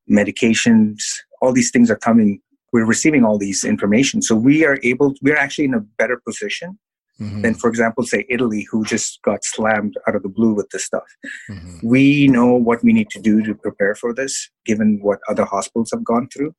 medications, 0.10 1.01
all 1.43 1.53
these 1.53 1.71
things 1.71 1.91
are 1.91 2.01
coming 2.09 2.39
we're 2.71 2.85
receiving 2.85 3.23
all 3.23 3.38
these 3.38 3.63
information 3.63 4.21
so 4.21 4.35
we 4.35 4.65
are 4.65 4.79
able 4.83 5.13
we're 5.21 5.38
actually 5.38 5.65
in 5.65 5.73
a 5.73 5.85
better 6.01 6.19
position 6.25 6.77
mm-hmm. 7.19 7.41
than, 7.41 7.53
for 7.53 7.69
example, 7.69 8.03
say 8.03 8.25
Italy, 8.29 8.67
who 8.69 8.83
just 8.83 9.21
got 9.21 9.43
slammed 9.43 9.95
out 10.07 10.15
of 10.15 10.23
the 10.23 10.29
blue 10.29 10.53
with 10.53 10.69
this 10.69 10.85
stuff. 10.85 11.03
Mm-hmm. 11.50 11.88
We 11.88 12.27
know 12.27 12.53
what 12.53 12.83
we 12.83 12.93
need 12.93 13.09
to 13.12 13.19
do 13.19 13.41
to 13.43 13.55
prepare 13.55 13.95
for 13.95 14.13
this, 14.13 14.50
given 14.65 15.00
what 15.01 15.19
other 15.29 15.45
hospitals 15.45 15.91
have 15.91 16.03
gone 16.03 16.27
through. 16.29 16.53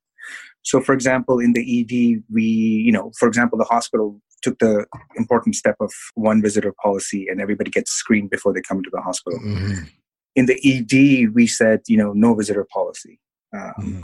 So, 0.63 0.81
for 0.81 0.93
example, 0.93 1.39
in 1.39 1.53
the 1.53 1.61
ED, 1.61 2.23
we, 2.33 2.43
you 2.43 2.91
know, 2.91 3.11
for 3.19 3.27
example, 3.27 3.57
the 3.57 3.65
hospital 3.65 4.19
took 4.41 4.57
the 4.59 4.85
important 5.15 5.55
step 5.55 5.75
of 5.79 5.91
one 6.15 6.41
visitor 6.41 6.73
policy 6.81 7.27
and 7.29 7.39
everybody 7.41 7.71
gets 7.71 7.91
screened 7.91 8.29
before 8.29 8.53
they 8.53 8.61
come 8.61 8.77
into 8.77 8.89
the 8.91 9.01
hospital. 9.01 9.39
Mm-hmm. 9.39 9.83
In 10.35 10.45
the 10.47 10.59
ED, 10.63 11.33
we 11.33 11.47
said, 11.47 11.81
you 11.87 11.97
know, 11.97 12.13
no 12.13 12.35
visitor 12.35 12.65
policy. 12.71 13.19
Um, 13.53 13.73
mm-hmm. 13.79 14.01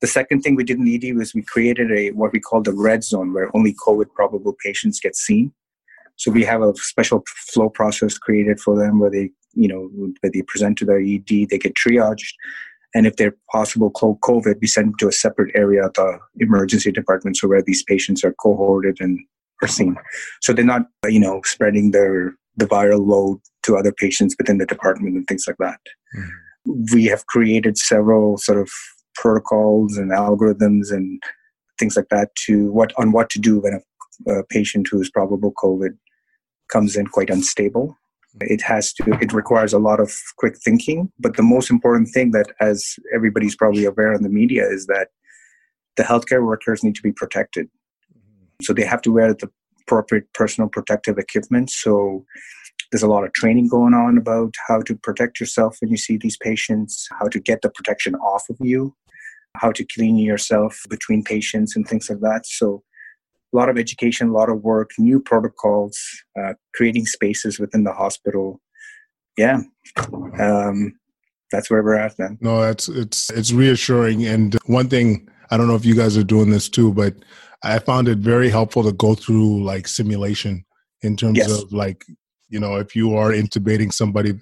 The 0.00 0.06
second 0.06 0.40
thing 0.40 0.54
we 0.54 0.64
did 0.64 0.78
in 0.78 0.88
ED 0.88 1.16
was 1.16 1.34
we 1.34 1.42
created 1.42 1.90
a 1.92 2.10
what 2.12 2.32
we 2.32 2.40
call 2.40 2.62
the 2.62 2.72
red 2.72 3.04
zone, 3.04 3.32
where 3.32 3.54
only 3.54 3.74
COVID 3.74 4.12
probable 4.14 4.56
patients 4.64 5.00
get 5.00 5.16
seen. 5.16 5.52
So 6.16 6.30
we 6.30 6.44
have 6.44 6.62
a 6.62 6.74
special 6.76 7.24
flow 7.26 7.68
process 7.68 8.18
created 8.18 8.60
for 8.60 8.76
them, 8.78 8.98
where 8.98 9.10
they, 9.10 9.30
you 9.54 9.68
know, 9.68 9.90
where 10.20 10.30
they 10.30 10.42
present 10.42 10.78
to 10.78 10.84
their 10.84 11.00
ED, 11.00 11.48
they 11.50 11.58
get 11.58 11.74
triaged, 11.74 12.32
and 12.94 13.06
if 13.06 13.16
they're 13.16 13.36
possible 13.50 13.90
COVID, 13.90 14.60
we 14.60 14.66
send 14.66 14.88
them 14.88 14.94
to 14.98 15.08
a 15.08 15.12
separate 15.12 15.54
area 15.54 15.86
of 15.86 15.94
the 15.94 16.18
emergency 16.38 16.90
department, 16.90 17.36
so 17.36 17.48
where 17.48 17.62
these 17.62 17.82
patients 17.84 18.24
are 18.24 18.32
cohorted 18.32 18.98
and 19.00 19.20
are 19.62 19.68
seen. 19.68 19.96
So 20.40 20.52
they're 20.52 20.64
not, 20.64 20.82
you 21.06 21.20
know, 21.20 21.40
spreading 21.44 21.92
their 21.92 22.34
the 22.56 22.66
viral 22.66 23.06
load 23.06 23.40
to 23.62 23.76
other 23.76 23.92
patients 23.92 24.34
within 24.38 24.58
the 24.58 24.66
department 24.66 25.16
and 25.16 25.26
things 25.26 25.44
like 25.46 25.56
that. 25.58 25.80
Mm-hmm. 26.16 26.82
We 26.92 27.04
have 27.06 27.26
created 27.26 27.78
several 27.78 28.36
sort 28.38 28.58
of 28.58 28.70
protocols 29.20 29.98
and 29.98 30.10
algorithms 30.10 30.90
and 30.90 31.22
things 31.78 31.94
like 31.96 32.08
that 32.08 32.34
to 32.46 32.72
what 32.72 32.92
on 32.96 33.12
what 33.12 33.28
to 33.30 33.38
do 33.38 33.60
when 33.60 33.74
a, 33.74 34.32
a 34.32 34.44
patient 34.44 34.88
who 34.90 35.00
is 35.00 35.10
probable 35.10 35.52
COVID 35.62 35.90
comes 36.72 36.96
in 36.96 37.06
quite 37.06 37.30
unstable. 37.30 37.96
It 38.40 38.62
has 38.62 38.92
to. 38.94 39.18
It 39.20 39.32
requires 39.32 39.72
a 39.72 39.78
lot 39.78 40.00
of 40.00 40.16
quick 40.38 40.56
thinking. 40.64 41.12
But 41.18 41.36
the 41.36 41.42
most 41.42 41.68
important 41.68 42.08
thing 42.14 42.30
that, 42.30 42.46
as 42.60 42.94
everybody's 43.14 43.56
probably 43.56 43.84
aware 43.84 44.12
in 44.12 44.22
the 44.22 44.28
media, 44.28 44.64
is 44.66 44.86
that 44.86 45.08
the 45.96 46.04
healthcare 46.04 46.46
workers 46.46 46.84
need 46.84 46.94
to 46.94 47.02
be 47.02 47.12
protected. 47.12 47.66
Mm-hmm. 47.66 48.64
So 48.64 48.72
they 48.72 48.84
have 48.84 49.02
to 49.02 49.12
wear 49.12 49.34
the 49.34 49.50
appropriate 49.82 50.32
personal 50.32 50.68
protective 50.70 51.18
equipment. 51.18 51.70
So 51.70 52.24
there's 52.90 53.02
a 53.02 53.08
lot 53.08 53.24
of 53.24 53.32
training 53.32 53.68
going 53.68 53.94
on 53.94 54.16
about 54.16 54.54
how 54.68 54.80
to 54.82 54.94
protect 54.94 55.40
yourself 55.40 55.78
when 55.80 55.90
you 55.90 55.96
see 55.96 56.16
these 56.16 56.36
patients, 56.36 57.08
how 57.18 57.26
to 57.28 57.40
get 57.40 57.62
the 57.62 57.70
protection 57.70 58.14
off 58.16 58.44
of 58.48 58.56
you, 58.60 58.94
how 59.56 59.72
to 59.72 59.84
clean 59.84 60.16
yourself 60.16 60.80
between 60.88 61.22
patients 61.22 61.76
and 61.76 61.86
things 61.86 62.08
like 62.08 62.20
that. 62.20 62.46
So 62.46 62.82
a 63.52 63.56
lot 63.56 63.68
of 63.68 63.78
education, 63.78 64.28
a 64.28 64.32
lot 64.32 64.48
of 64.48 64.62
work, 64.62 64.90
new 64.98 65.20
protocols, 65.20 65.98
uh, 66.40 66.54
creating 66.74 67.06
spaces 67.06 67.58
within 67.58 67.84
the 67.84 67.92
hospital. 67.92 68.60
Yeah, 69.36 69.60
um, 70.38 70.94
that's 71.50 71.70
where 71.70 71.82
we're 71.82 71.96
at 71.96 72.16
then. 72.16 72.38
No, 72.40 72.60
that's 72.60 72.88
it's 72.88 73.30
it's 73.30 73.52
reassuring. 73.52 74.26
And 74.26 74.56
one 74.66 74.88
thing 74.88 75.28
I 75.50 75.56
don't 75.56 75.66
know 75.66 75.74
if 75.74 75.84
you 75.84 75.94
guys 75.94 76.16
are 76.16 76.24
doing 76.24 76.50
this 76.50 76.68
too, 76.68 76.92
but 76.92 77.14
I 77.62 77.78
found 77.78 78.08
it 78.08 78.18
very 78.18 78.48
helpful 78.50 78.84
to 78.84 78.92
go 78.92 79.14
through 79.14 79.64
like 79.64 79.88
simulation 79.88 80.64
in 81.02 81.16
terms 81.16 81.38
yes. 81.38 81.50
of 81.50 81.72
like 81.72 82.04
you 82.48 82.60
know 82.60 82.76
if 82.76 82.94
you 82.94 83.16
are 83.16 83.30
intubating 83.30 83.92
somebody 83.92 84.34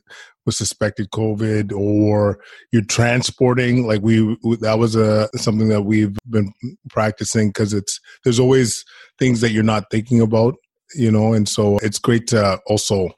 with 0.49 0.57
suspected 0.57 1.11
covid 1.11 1.73
or 1.73 2.39
you're 2.73 2.83
transporting 2.83 3.87
like 3.87 4.03
we 4.03 4.37
that 4.61 4.79
was 4.79 4.97
a 4.97 5.29
something 5.37 5.69
that 5.69 5.83
we've 5.83 6.17
been 6.31 6.53
practicing 6.91 7.49
because 7.49 7.73
it's 7.73 8.01
there's 8.25 8.41
always 8.41 8.85
things 9.19 9.41
that 9.41 9.51
you're 9.51 9.63
not 9.63 9.85
thinking 9.91 10.21
about 10.21 10.55
you 10.95 11.11
know 11.11 11.33
and 11.33 11.49
so 11.49 11.79
it's 11.79 11.99
great 11.99 12.27
to 12.27 12.59
also 12.67 13.09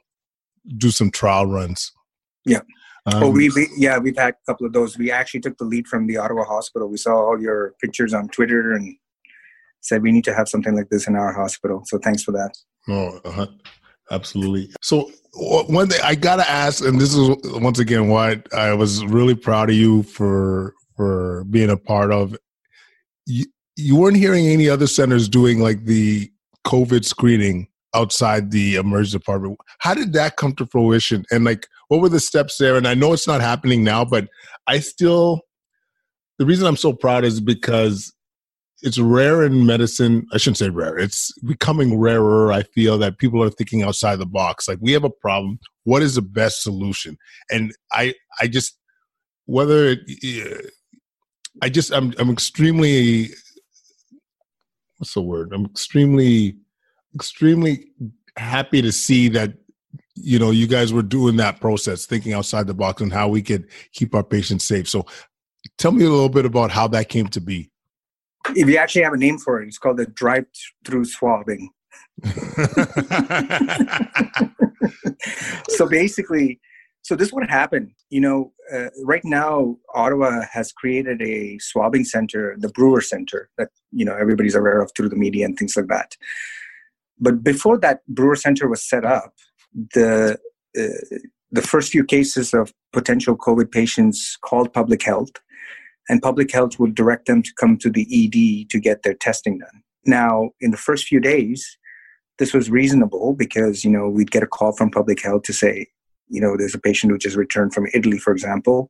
do 0.76 0.90
some 0.90 1.10
trial 1.10 1.46
runs 1.46 1.92
yeah 2.44 2.60
um, 3.06 3.22
oh, 3.22 3.30
we, 3.30 3.48
we 3.50 3.66
yeah 3.76 3.96
we've 3.96 4.18
had 4.18 4.34
a 4.34 4.52
couple 4.52 4.66
of 4.66 4.72
those 4.72 4.98
we 4.98 5.10
actually 5.10 5.40
took 5.40 5.56
the 5.56 5.64
lead 5.64 5.86
from 5.86 6.06
the 6.06 6.16
ottawa 6.16 6.44
hospital 6.44 6.88
we 6.88 6.98
saw 6.98 7.14
all 7.14 7.40
your 7.40 7.74
pictures 7.80 8.12
on 8.12 8.28
twitter 8.28 8.72
and 8.72 8.96
said 9.80 10.02
we 10.02 10.12
need 10.12 10.24
to 10.24 10.34
have 10.34 10.48
something 10.48 10.74
like 10.74 10.88
this 10.90 11.08
in 11.08 11.16
our 11.16 11.32
hospital. 11.32 11.82
So 11.86 11.98
thanks 11.98 12.22
for 12.22 12.32
that. 12.32 12.52
Oh, 12.88 13.20
uh-huh. 13.24 13.46
absolutely. 14.10 14.70
So 14.82 15.10
one 15.32 15.88
thing 15.88 16.00
I 16.02 16.14
gotta 16.14 16.48
ask, 16.48 16.84
and 16.84 17.00
this 17.00 17.14
is 17.14 17.36
once 17.60 17.78
again 17.78 18.08
why 18.08 18.42
I 18.52 18.72
was 18.74 19.04
really 19.04 19.34
proud 19.34 19.70
of 19.70 19.76
you 19.76 20.02
for 20.02 20.74
for 20.96 21.44
being 21.44 21.70
a 21.70 21.76
part 21.76 22.12
of. 22.12 22.36
You, 23.26 23.46
you 23.76 23.96
weren't 23.96 24.16
hearing 24.16 24.46
any 24.46 24.68
other 24.68 24.86
centers 24.86 25.28
doing 25.28 25.60
like 25.60 25.84
the 25.84 26.30
COVID 26.66 27.04
screening 27.04 27.68
outside 27.94 28.50
the 28.50 28.76
emergency 28.76 29.18
department. 29.18 29.58
How 29.78 29.94
did 29.94 30.12
that 30.12 30.36
come 30.36 30.52
to 30.54 30.66
fruition? 30.66 31.24
And 31.30 31.44
like, 31.44 31.66
what 31.88 32.00
were 32.00 32.08
the 32.08 32.20
steps 32.20 32.58
there? 32.58 32.76
And 32.76 32.86
I 32.86 32.94
know 32.94 33.12
it's 33.12 33.26
not 33.26 33.40
happening 33.40 33.84
now, 33.84 34.04
but 34.04 34.28
I 34.66 34.80
still. 34.80 35.42
The 36.38 36.46
reason 36.46 36.66
I'm 36.66 36.76
so 36.76 36.94
proud 36.94 37.24
is 37.24 37.38
because 37.38 38.14
it's 38.82 38.98
rare 38.98 39.42
in 39.42 39.66
medicine. 39.66 40.26
I 40.32 40.38
shouldn't 40.38 40.58
say 40.58 40.70
rare. 40.70 40.98
It's 40.98 41.32
becoming 41.40 41.98
rarer. 41.98 42.52
I 42.52 42.62
feel 42.62 42.98
that 42.98 43.18
people 43.18 43.42
are 43.42 43.50
thinking 43.50 43.82
outside 43.82 44.16
the 44.16 44.26
box. 44.26 44.68
Like 44.68 44.78
we 44.80 44.92
have 44.92 45.04
a 45.04 45.10
problem. 45.10 45.58
What 45.84 46.02
is 46.02 46.14
the 46.14 46.22
best 46.22 46.62
solution? 46.62 47.18
And 47.50 47.72
I, 47.92 48.14
I 48.40 48.46
just 48.46 48.78
whether 49.46 49.96
it, 50.06 50.70
I 51.62 51.68
just 51.68 51.92
I'm 51.92 52.14
I'm 52.18 52.30
extremely 52.30 53.30
what's 54.98 55.14
the 55.14 55.22
word? 55.22 55.52
I'm 55.52 55.64
extremely 55.66 56.56
extremely 57.14 57.86
happy 58.36 58.80
to 58.82 58.92
see 58.92 59.28
that 59.30 59.54
you 60.14 60.38
know 60.38 60.50
you 60.50 60.66
guys 60.66 60.92
were 60.92 61.02
doing 61.02 61.36
that 61.36 61.60
process 61.60 62.06
thinking 62.06 62.32
outside 62.32 62.66
the 62.66 62.74
box 62.74 63.02
and 63.02 63.12
how 63.12 63.28
we 63.28 63.42
could 63.42 63.66
keep 63.92 64.14
our 64.14 64.22
patients 64.22 64.64
safe 64.64 64.88
so 64.88 65.04
tell 65.78 65.92
me 65.92 66.04
a 66.04 66.08
little 66.08 66.28
bit 66.28 66.44
about 66.44 66.70
how 66.70 66.86
that 66.86 67.08
came 67.08 67.26
to 67.26 67.40
be 67.40 67.69
if 68.56 68.68
you 68.68 68.76
actually 68.76 69.02
have 69.02 69.12
a 69.12 69.18
name 69.18 69.38
for 69.38 69.62
it, 69.62 69.68
it's 69.68 69.78
called 69.78 69.96
the 69.96 70.06
drive-through 70.06 71.04
swabbing. 71.04 71.70
so 75.68 75.88
basically, 75.88 76.60
so 77.02 77.16
this 77.16 77.32
would 77.32 77.48
happen. 77.48 77.94
You 78.10 78.20
know, 78.20 78.52
uh, 78.72 78.90
right 79.04 79.24
now 79.24 79.76
Ottawa 79.94 80.42
has 80.52 80.72
created 80.72 81.22
a 81.22 81.58
swabbing 81.58 82.04
center, 82.04 82.56
the 82.58 82.68
Brewer 82.68 83.00
Center, 83.00 83.48
that 83.58 83.68
you 83.90 84.04
know 84.04 84.14
everybody's 84.14 84.54
aware 84.54 84.80
of 84.80 84.92
through 84.96 85.08
the 85.08 85.16
media 85.16 85.46
and 85.46 85.58
things 85.58 85.76
like 85.76 85.88
that. 85.88 86.16
But 87.18 87.42
before 87.42 87.78
that 87.78 88.06
Brewer 88.06 88.36
Center 88.36 88.68
was 88.68 88.86
set 88.86 89.04
up, 89.04 89.34
the 89.94 90.38
uh, 90.78 91.18
the 91.52 91.62
first 91.62 91.90
few 91.90 92.04
cases 92.04 92.54
of 92.54 92.72
potential 92.92 93.36
COVID 93.36 93.72
patients 93.72 94.36
called 94.42 94.72
public 94.72 95.02
health 95.02 95.32
and 96.10 96.20
public 96.20 96.50
health 96.50 96.80
would 96.80 96.96
direct 96.96 97.26
them 97.26 97.40
to 97.40 97.52
come 97.54 97.78
to 97.78 97.88
the 97.88 98.02
ED 98.02 98.68
to 98.68 98.80
get 98.80 99.04
their 99.04 99.14
testing 99.14 99.58
done. 99.58 99.82
Now, 100.04 100.50
in 100.60 100.72
the 100.72 100.76
first 100.76 101.06
few 101.06 101.20
days, 101.20 101.78
this 102.40 102.52
was 102.52 102.68
reasonable 102.68 103.34
because 103.34 103.84
you 103.84 103.90
know 103.90 104.08
we'd 104.08 104.32
get 104.32 104.42
a 104.42 104.46
call 104.46 104.72
from 104.72 104.90
public 104.90 105.22
health 105.22 105.44
to 105.44 105.52
say, 105.52 105.86
you 106.28 106.40
know, 106.40 106.56
there's 106.56 106.74
a 106.74 106.80
patient 106.80 107.12
who 107.12 107.18
just 107.18 107.36
returned 107.36 107.72
from 107.72 107.86
Italy, 107.94 108.18
for 108.18 108.32
example. 108.32 108.88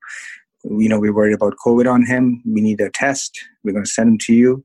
You 0.64 0.88
know, 0.88 0.98
we're 0.98 1.12
worried 1.12 1.34
about 1.34 1.56
COVID 1.64 1.90
on 1.90 2.06
him. 2.06 2.42
We 2.46 2.62
need 2.62 2.80
a 2.80 2.90
test. 2.90 3.38
We're 3.64 3.72
going 3.72 3.84
to 3.84 3.90
send 3.90 4.08
him 4.08 4.18
to 4.26 4.34
you, 4.34 4.64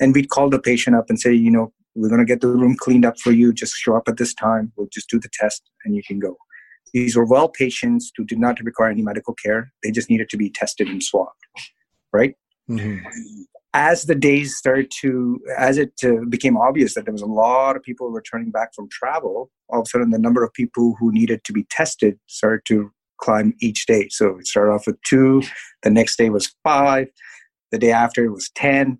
and 0.00 0.14
we'd 0.14 0.30
call 0.30 0.48
the 0.48 0.58
patient 0.58 0.96
up 0.96 1.10
and 1.10 1.20
say, 1.20 1.34
you 1.34 1.50
know, 1.50 1.70
we're 1.94 2.08
going 2.08 2.20
to 2.20 2.32
get 2.32 2.40
the 2.40 2.48
room 2.48 2.76
cleaned 2.78 3.04
up 3.04 3.20
for 3.20 3.32
you. 3.32 3.52
Just 3.52 3.74
show 3.74 3.94
up 3.94 4.08
at 4.08 4.16
this 4.16 4.32
time. 4.32 4.72
We'll 4.76 4.88
just 4.90 5.10
do 5.10 5.20
the 5.20 5.30
test, 5.34 5.70
and 5.84 5.94
you 5.94 6.02
can 6.02 6.18
go. 6.18 6.38
These 6.94 7.14
were 7.14 7.26
well 7.26 7.48
patients 7.48 8.10
who 8.16 8.24
did 8.24 8.38
not 8.38 8.58
require 8.60 8.90
any 8.90 9.02
medical 9.02 9.34
care. 9.34 9.70
They 9.82 9.90
just 9.90 10.08
needed 10.08 10.30
to 10.30 10.38
be 10.38 10.48
tested 10.48 10.88
and 10.88 11.02
swabbed 11.02 11.34
right? 12.12 12.34
Mm-hmm. 12.68 13.04
As 13.72 14.04
the 14.04 14.14
days 14.14 14.56
started 14.56 14.90
to, 15.00 15.40
as 15.56 15.78
it 15.78 15.92
uh, 16.04 16.24
became 16.28 16.56
obvious 16.56 16.94
that 16.94 17.04
there 17.04 17.12
was 17.12 17.22
a 17.22 17.26
lot 17.26 17.76
of 17.76 17.82
people 17.82 18.10
returning 18.10 18.50
back 18.50 18.74
from 18.74 18.88
travel, 18.90 19.50
all 19.68 19.80
of 19.80 19.86
a 19.86 19.88
sudden 19.88 20.10
the 20.10 20.18
number 20.18 20.42
of 20.42 20.52
people 20.52 20.96
who 20.98 21.12
needed 21.12 21.44
to 21.44 21.52
be 21.52 21.64
tested 21.70 22.18
started 22.26 22.62
to 22.66 22.90
climb 23.18 23.54
each 23.60 23.86
day. 23.86 24.08
So 24.10 24.38
it 24.38 24.46
started 24.46 24.72
off 24.72 24.86
with 24.86 25.00
two, 25.02 25.42
the 25.82 25.90
next 25.90 26.16
day 26.16 26.30
was 26.30 26.52
five, 26.64 27.08
the 27.70 27.78
day 27.78 27.92
after 27.92 28.24
it 28.24 28.30
was 28.30 28.50
10. 28.56 28.98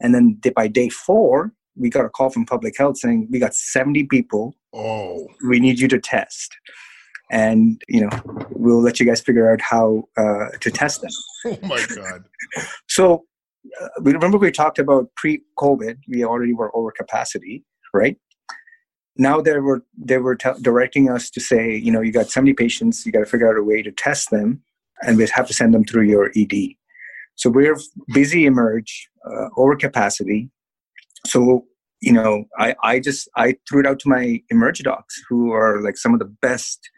And 0.00 0.14
then 0.14 0.40
by 0.54 0.68
day 0.68 0.88
four, 0.88 1.52
we 1.76 1.90
got 1.90 2.04
a 2.04 2.08
call 2.08 2.30
from 2.30 2.46
public 2.46 2.78
health 2.78 2.98
saying 2.98 3.28
we 3.30 3.38
got 3.38 3.54
70 3.54 4.04
people. 4.04 4.54
Oh, 4.72 5.26
we 5.46 5.60
need 5.60 5.80
you 5.80 5.88
to 5.88 5.98
test 5.98 6.54
and 7.30 7.82
you 7.88 8.00
know 8.00 8.46
we'll 8.50 8.80
let 8.80 8.98
you 8.98 9.06
guys 9.06 9.20
figure 9.20 9.50
out 9.50 9.60
how 9.60 10.04
uh, 10.16 10.48
to 10.60 10.70
test 10.70 11.02
them. 11.02 11.10
Oh 11.46 11.58
my 11.66 11.84
god! 11.94 12.24
so 12.88 13.24
uh, 13.80 13.88
remember 14.00 14.38
we 14.38 14.50
talked 14.50 14.78
about 14.78 15.08
pre-COVID. 15.16 15.98
We 16.08 16.24
already 16.24 16.54
were 16.54 16.74
over 16.76 16.90
capacity, 16.90 17.64
right? 17.92 18.16
Now 19.16 19.40
they 19.40 19.58
were 19.58 19.84
they 19.96 20.18
were 20.18 20.36
t- 20.36 20.50
directing 20.62 21.10
us 21.10 21.30
to 21.30 21.40
say, 21.40 21.76
you 21.76 21.90
know, 21.90 22.00
you 22.00 22.12
got 22.12 22.30
70 22.30 22.54
patients, 22.54 23.04
you 23.04 23.12
got 23.12 23.20
to 23.20 23.26
figure 23.26 23.48
out 23.48 23.58
a 23.58 23.64
way 23.64 23.82
to 23.82 23.90
test 23.90 24.30
them, 24.30 24.62
and 25.02 25.16
we 25.16 25.26
have 25.26 25.46
to 25.48 25.54
send 25.54 25.74
them 25.74 25.84
through 25.84 26.04
your 26.04 26.30
ED. 26.36 26.74
So 27.34 27.50
we're 27.50 27.76
busy 28.12 28.46
emerge 28.46 29.08
uh, 29.24 29.48
over 29.56 29.76
capacity. 29.76 30.50
So 31.26 31.66
you 32.00 32.12
know, 32.12 32.44
I, 32.58 32.74
I 32.82 33.00
just 33.00 33.28
I 33.36 33.56
threw 33.68 33.80
it 33.80 33.86
out 33.86 33.98
to 34.00 34.08
my 34.08 34.40
emerge 34.50 34.80
docs, 34.80 35.20
who 35.28 35.52
are 35.52 35.82
like 35.82 35.96
some 35.96 36.12
of 36.12 36.20
the 36.20 36.32
best, 36.42 36.88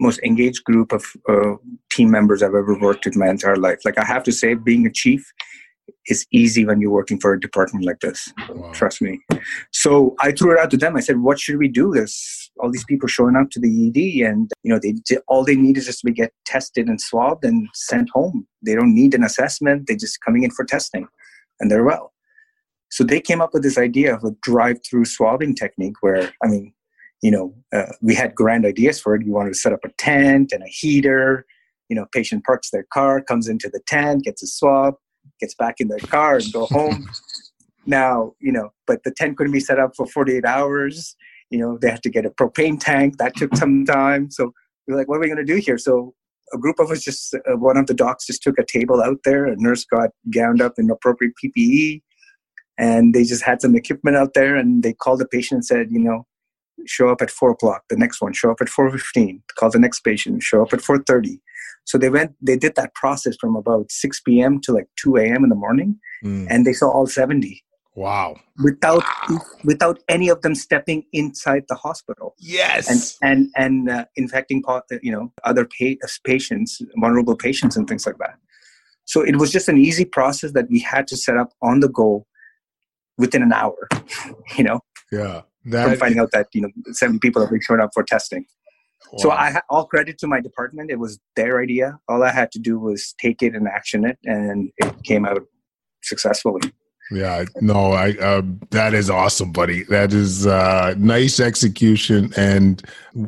most 0.00 0.20
engaged 0.22 0.64
group 0.64 0.92
of 0.92 1.04
uh, 1.28 1.54
team 1.90 2.10
members 2.10 2.42
I've 2.42 2.54
ever 2.54 2.78
worked 2.78 3.06
with 3.06 3.16
my 3.16 3.28
entire 3.28 3.56
life. 3.56 3.78
Like 3.84 3.98
I 3.98 4.04
have 4.04 4.22
to 4.24 4.32
say, 4.32 4.54
being 4.54 4.86
a 4.86 4.92
chief 4.92 5.32
is 6.08 6.26
easy 6.32 6.64
when 6.64 6.80
you're 6.80 6.90
working 6.90 7.18
for 7.18 7.32
a 7.32 7.40
department 7.40 7.84
like 7.84 8.00
this. 8.00 8.32
Wow. 8.48 8.72
Trust 8.72 9.02
me. 9.02 9.20
So 9.72 10.14
I 10.20 10.32
threw 10.32 10.52
it 10.52 10.58
out 10.58 10.70
to 10.72 10.76
them. 10.76 10.96
I 10.96 11.00
said, 11.00 11.20
"What 11.20 11.38
should 11.38 11.58
we 11.58 11.68
do? 11.68 11.92
There's 11.92 12.50
all 12.60 12.70
these 12.70 12.84
people 12.84 13.08
showing 13.08 13.36
up 13.36 13.50
to 13.50 13.60
the 13.60 13.88
ED, 13.88 14.26
and 14.28 14.50
you 14.62 14.72
know, 14.72 14.80
they 14.82 14.94
all 15.28 15.44
they 15.44 15.56
need 15.56 15.76
is 15.76 15.86
just 15.86 16.02
to 16.02 16.10
get 16.10 16.32
tested 16.44 16.86
and 16.88 17.00
swabbed 17.00 17.44
and 17.44 17.68
sent 17.74 18.10
home. 18.10 18.46
They 18.62 18.74
don't 18.74 18.94
need 18.94 19.14
an 19.14 19.24
assessment. 19.24 19.86
They're 19.86 19.96
just 19.96 20.20
coming 20.20 20.42
in 20.42 20.50
for 20.50 20.64
testing, 20.64 21.06
and 21.60 21.70
they're 21.70 21.84
well." 21.84 22.12
So 22.90 23.02
they 23.02 23.20
came 23.20 23.40
up 23.40 23.52
with 23.52 23.62
this 23.62 23.78
idea 23.78 24.14
of 24.14 24.22
a 24.24 24.30
drive-through 24.42 25.06
swabbing 25.06 25.54
technique, 25.54 25.96
where 26.00 26.32
I 26.42 26.48
mean, 26.48 26.72
you 27.26 27.32
know, 27.32 27.52
uh, 27.72 27.92
we 28.00 28.14
had 28.14 28.34
grand 28.34 28.64
ideas 28.64 29.00
for 29.00 29.14
it. 29.14 29.24
We 29.24 29.32
wanted 29.32 29.54
to 29.54 29.58
set 29.58 29.72
up 29.72 29.84
a 29.84 29.90
tent 29.98 30.52
and 30.52 30.62
a 30.62 30.68
heater. 30.68 31.44
You 31.88 31.96
know, 31.96 32.06
patient 32.12 32.44
parks 32.44 32.70
their 32.70 32.86
car, 32.92 33.20
comes 33.20 33.48
into 33.48 33.68
the 33.68 33.80
tent, 33.86 34.24
gets 34.24 34.42
a 34.42 34.46
swab 34.46 34.94
gets 35.40 35.54
back 35.54 35.76
in 35.80 35.88
their 35.88 35.98
car 35.98 36.36
and 36.36 36.52
go 36.52 36.66
home. 36.66 37.08
now, 37.86 38.32
you 38.40 38.52
know, 38.52 38.70
but 38.86 39.02
the 39.04 39.10
tent 39.10 39.36
couldn't 39.36 39.52
be 39.52 39.60
set 39.60 39.78
up 39.78 39.94
for 39.96 40.06
48 40.06 40.44
hours. 40.44 41.16
You 41.50 41.58
know, 41.58 41.78
they 41.78 41.90
had 41.90 42.02
to 42.02 42.10
get 42.10 42.26
a 42.26 42.30
propane 42.30 42.78
tank. 42.80 43.18
That 43.18 43.36
took 43.36 43.54
some 43.56 43.84
time. 43.84 44.30
So 44.30 44.52
we 44.86 44.94
are 44.94 44.96
like, 44.96 45.08
what 45.08 45.16
are 45.16 45.20
we 45.20 45.28
going 45.28 45.44
to 45.44 45.44
do 45.44 45.56
here? 45.56 45.78
So 45.78 46.14
a 46.52 46.58
group 46.58 46.78
of 46.78 46.90
us 46.90 47.02
just, 47.02 47.34
uh, 47.34 47.56
one 47.56 47.76
of 47.76 47.86
the 47.86 47.94
docs 47.94 48.26
just 48.26 48.42
took 48.42 48.58
a 48.58 48.64
table 48.64 49.02
out 49.02 49.18
there. 49.24 49.46
A 49.46 49.56
nurse 49.56 49.84
got 49.84 50.10
gowned 50.32 50.62
up 50.62 50.74
in 50.78 50.90
appropriate 50.90 51.34
PPE. 51.42 52.02
And 52.78 53.14
they 53.14 53.24
just 53.24 53.42
had 53.42 53.62
some 53.62 53.74
equipment 53.74 54.16
out 54.16 54.34
there 54.34 54.54
and 54.54 54.82
they 54.82 54.92
called 54.92 55.20
the 55.20 55.26
patient 55.26 55.58
and 55.58 55.64
said, 55.64 55.88
you 55.90 55.98
know, 55.98 56.26
show 56.84 57.08
up 57.08 57.22
at 57.22 57.30
four 57.30 57.50
o'clock. 57.50 57.84
The 57.88 57.96
next 57.96 58.20
one, 58.20 58.32
show 58.32 58.50
up 58.50 58.58
at 58.60 58.68
4.15. 58.68 59.40
Call 59.56 59.70
the 59.70 59.78
next 59.78 60.00
patient, 60.00 60.42
show 60.42 60.62
up 60.62 60.72
at 60.72 60.80
4.30 60.80 61.38
so 61.86 61.98
they 61.98 62.10
went, 62.10 62.34
they 62.42 62.56
did 62.56 62.74
that 62.74 62.94
process 62.94 63.36
from 63.40 63.54
about 63.54 63.90
6 63.90 64.20
p.m. 64.22 64.60
to 64.62 64.72
like 64.72 64.88
2 64.96 65.16
a.m. 65.18 65.44
in 65.44 65.48
the 65.48 65.54
morning, 65.54 65.98
mm. 66.22 66.46
and 66.50 66.66
they 66.66 66.72
saw 66.72 66.90
all 66.90 67.06
70. 67.06 67.62
Wow! 67.94 68.36
Without 68.62 69.02
wow. 69.30 69.38
without 69.64 69.98
any 70.06 70.28
of 70.28 70.42
them 70.42 70.54
stepping 70.54 71.04
inside 71.14 71.64
the 71.68 71.76
hospital. 71.76 72.34
Yes. 72.38 73.16
And 73.22 73.48
and 73.56 73.88
and 73.88 73.88
uh, 73.88 74.04
infecting, 74.16 74.62
you 75.00 75.10
know, 75.10 75.32
other 75.44 75.64
pa- 75.64 76.06
patients, 76.22 76.82
vulnerable 76.98 77.36
patients, 77.36 77.74
and 77.74 77.88
things 77.88 78.04
like 78.04 78.18
that. 78.18 78.34
So 79.06 79.22
it 79.22 79.36
was 79.36 79.50
just 79.50 79.70
an 79.70 79.78
easy 79.78 80.04
process 80.04 80.52
that 80.52 80.68
we 80.68 80.80
had 80.80 81.06
to 81.06 81.16
set 81.16 81.38
up 81.38 81.54
on 81.62 81.80
the 81.80 81.88
go 81.88 82.26
within 83.16 83.42
an 83.42 83.54
hour. 83.54 83.88
You 84.58 84.64
know. 84.64 84.80
Yeah. 85.10 85.42
That, 85.66 85.88
from 85.88 85.98
finding 85.98 86.20
out 86.20 86.30
that 86.32 86.48
you 86.52 86.62
know 86.62 86.68
seven 86.92 87.18
people 87.18 87.42
have 87.42 87.50
been 87.50 87.60
showing 87.60 87.80
up 87.80 87.90
for 87.94 88.02
testing. 88.02 88.46
Wow. 89.12 89.18
So 89.18 89.30
I 89.30 89.60
all 89.68 89.86
credit 89.86 90.18
to 90.18 90.26
my 90.26 90.40
department. 90.40 90.90
It 90.90 90.98
was 90.98 91.18
their 91.36 91.60
idea. 91.60 91.98
All 92.08 92.22
I 92.22 92.30
had 92.30 92.50
to 92.52 92.58
do 92.58 92.78
was 92.78 93.14
take 93.20 93.42
it 93.42 93.54
and 93.54 93.68
action 93.68 94.04
it, 94.04 94.18
and 94.24 94.70
it 94.78 95.02
came 95.04 95.24
out 95.24 95.42
successfully. 96.02 96.72
Yeah, 97.10 97.44
no, 97.60 97.92
I 97.92 98.10
uh, 98.20 98.42
that 98.70 98.92
is 98.92 99.10
awesome, 99.10 99.52
buddy. 99.52 99.84
That 99.84 100.12
is 100.12 100.44
uh, 100.44 100.94
nice 100.98 101.38
execution 101.38 102.32
and 102.36 102.82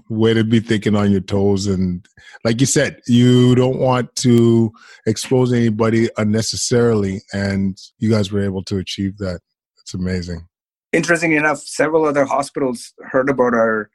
way 0.09 0.35
to 0.35 0.43
be 0.43 0.59
thinking 0.59 0.97
on 0.97 1.13
your 1.13 1.21
toes. 1.21 1.69
And 1.69 2.05
like 2.45 2.61
you 2.61 2.67
said, 2.67 3.01
you 3.07 3.55
don't 3.55 3.79
want 3.79 4.15
to 4.17 4.73
expose 5.07 5.53
anybody 5.53 6.09
unnecessarily, 6.17 7.23
and 7.33 7.79
you 7.99 8.11
guys 8.11 8.33
were 8.33 8.41
able 8.41 8.65
to 8.65 8.79
achieve 8.79 9.17
that. 9.19 9.41
It's 9.81 9.95
amazing. 9.95 10.48
Interesting 10.93 11.33
enough, 11.33 11.59
several 11.59 12.05
other 12.07 12.25
hospitals 12.25 12.95
heard 13.11 13.29
about 13.29 13.55
our 13.55 13.91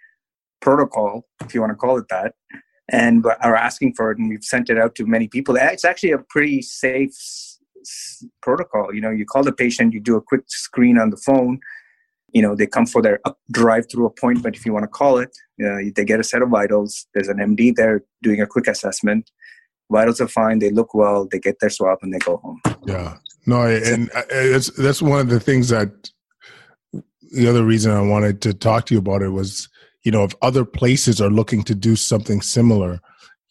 protocol, 0.62 1.26
if 1.44 1.54
you 1.54 1.62
want 1.62 1.72
to 1.72 1.76
call 1.76 1.98
it 1.98 2.08
that, 2.10 2.36
and 2.90 3.26
are 3.26 3.56
asking 3.56 3.94
for 3.96 4.12
it, 4.12 4.18
and 4.20 4.30
we've 4.30 4.44
sent 4.44 4.70
it 4.70 4.78
out 4.78 4.96
to 4.96 5.06
many 5.06 5.28
people. 5.28 5.56
It's 5.56 5.86
actually 5.86 6.12
a 6.12 6.20
pretty 6.30 6.62
safe 6.62 7.16
protocol. 8.42 8.94
You 8.94 9.02
know, 9.02 9.10
you 9.10 9.26
call 9.26 9.44
the 9.44 9.52
patient, 9.52 9.94
you 9.94 10.00
do 10.00 10.16
a 10.16 10.22
quick 10.22 10.44
screen 10.48 10.98
on 10.98 11.10
the 11.10 11.18
phone. 11.18 11.60
You 12.32 12.42
know, 12.42 12.56
they 12.56 12.68
come 12.68 12.86
for 12.86 13.02
their 13.02 13.20
drive-through 13.52 14.06
appointment, 14.06 14.56
if 14.56 14.66
you 14.66 14.74
want 14.74 14.84
to 14.84 14.88
call 14.88 15.18
it. 15.18 15.36
Uh, 15.64 15.92
they 15.96 16.04
get 16.06 16.20
a 16.20 16.24
set 16.24 16.42
of 16.42 16.50
vitals. 16.50 17.08
There's 17.14 17.28
an 17.28 17.38
MD 17.38 17.76
there 17.76 18.04
doing 18.22 18.42
a 18.42 18.48
quick 18.48 18.68
assessment. 18.68 19.30
Vitals 19.92 20.20
are 20.22 20.28
fine. 20.28 20.60
They 20.60 20.72
look 20.72 20.94
well. 20.94 21.28
They 21.30 21.40
get 21.40 21.60
their 21.60 21.70
swab 21.70 22.00
and 22.02 22.14
they 22.14 22.20
go 22.20 22.38
home. 22.38 22.62
Yeah. 22.86 23.18
No, 23.46 23.64
and 23.64 24.10
it's, 24.30 24.70
that's 24.78 25.02
one 25.02 25.20
of 25.20 25.30
the 25.30 25.40
things 25.40 25.70
that 25.70 26.10
the 27.34 27.48
other 27.48 27.64
reason 27.64 27.92
I 27.92 28.02
wanted 28.02 28.42
to 28.44 28.54
talk 28.54 28.86
to 28.88 28.94
you 28.94 29.00
about 29.00 29.22
it 29.22 29.30
was 29.30 29.70
you 30.04 30.12
know, 30.12 30.24
if 30.24 30.34
other 30.42 30.66
places 30.66 31.22
are 31.22 31.30
looking 31.30 31.64
to 31.64 31.76
do 31.76 31.96
something 31.96 32.42
similar, 32.42 33.00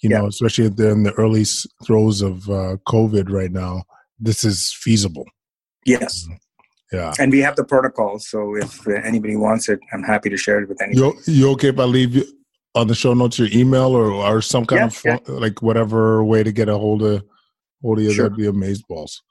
you 0.00 0.10
yeah. 0.10 0.18
know, 0.18 0.26
especially 0.26 0.66
if 0.66 0.76
they're 0.76 0.92
in 0.92 1.02
the 1.02 1.12
early 1.12 1.44
throes 1.84 2.20
of 2.20 2.48
uh, 2.48 2.76
COVID 2.86 3.30
right 3.30 3.50
now, 3.50 3.84
this 4.18 4.44
is 4.44 4.72
feasible. 4.72 5.24
Yes. 5.86 6.24
Mm-hmm. 6.24 6.34
Yeah. 6.92 7.14
And 7.18 7.32
we 7.32 7.38
have 7.38 7.56
the 7.56 7.64
protocol. 7.64 8.18
So 8.18 8.54
if 8.54 8.86
anybody 8.86 9.34
wants 9.34 9.70
it, 9.70 9.80
I'm 9.94 10.02
happy 10.02 10.28
to 10.28 10.36
share 10.36 10.60
it 10.60 10.68
with 10.68 10.82
anyone. 10.82 11.14
You, 11.26 11.32
you 11.34 11.50
okay 11.52 11.68
if 11.68 11.78
I 11.78 11.84
leave 11.84 12.14
you 12.14 12.24
on 12.74 12.86
the 12.86 12.94
show 12.94 13.14
notes 13.14 13.38
your 13.38 13.48
email 13.50 13.96
or, 13.96 14.12
or 14.12 14.42
some 14.42 14.66
kind 14.66 14.80
yeah, 14.80 14.86
of 14.86 14.94
phone, 14.94 15.20
yeah. 15.26 15.40
like 15.40 15.62
whatever 15.62 16.22
way 16.22 16.42
to 16.42 16.52
get 16.52 16.68
a 16.68 16.76
hold 16.76 17.02
of, 17.02 17.24
hold 17.80 17.98
of 17.98 18.04
you? 18.04 18.12
Sure. 18.12 18.24
That'd 18.24 18.36
be 18.36 18.46
amazing 18.46 18.84
balls. 18.90 19.22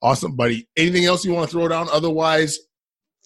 Awesome, 0.00 0.34
buddy. 0.34 0.66
Anything 0.78 1.04
else 1.04 1.26
you 1.26 1.34
want 1.34 1.50
to 1.50 1.52
throw 1.52 1.68
down? 1.68 1.88
Otherwise, 1.92 2.58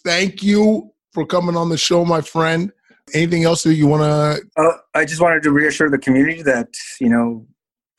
thank 0.05 0.43
you 0.43 0.93
for 1.13 1.27
coming 1.27 1.57
on 1.57 1.69
the 1.69 1.79
show, 1.79 2.05
my 2.05 2.21
friend. 2.21 2.73
Anything 3.15 3.45
else 3.45 3.63
that 3.63 3.75
you 3.75 3.87
want 3.87 4.03
to? 4.03 4.63
Uh, 4.63 4.77
I 4.95 5.05
just 5.05 5.21
wanted 5.21 5.43
to 5.45 5.51
reassure 5.51 5.89
the 5.89 5.99
community 5.99 6.43
that 6.43 6.69
you 7.01 7.09
know 7.09 7.47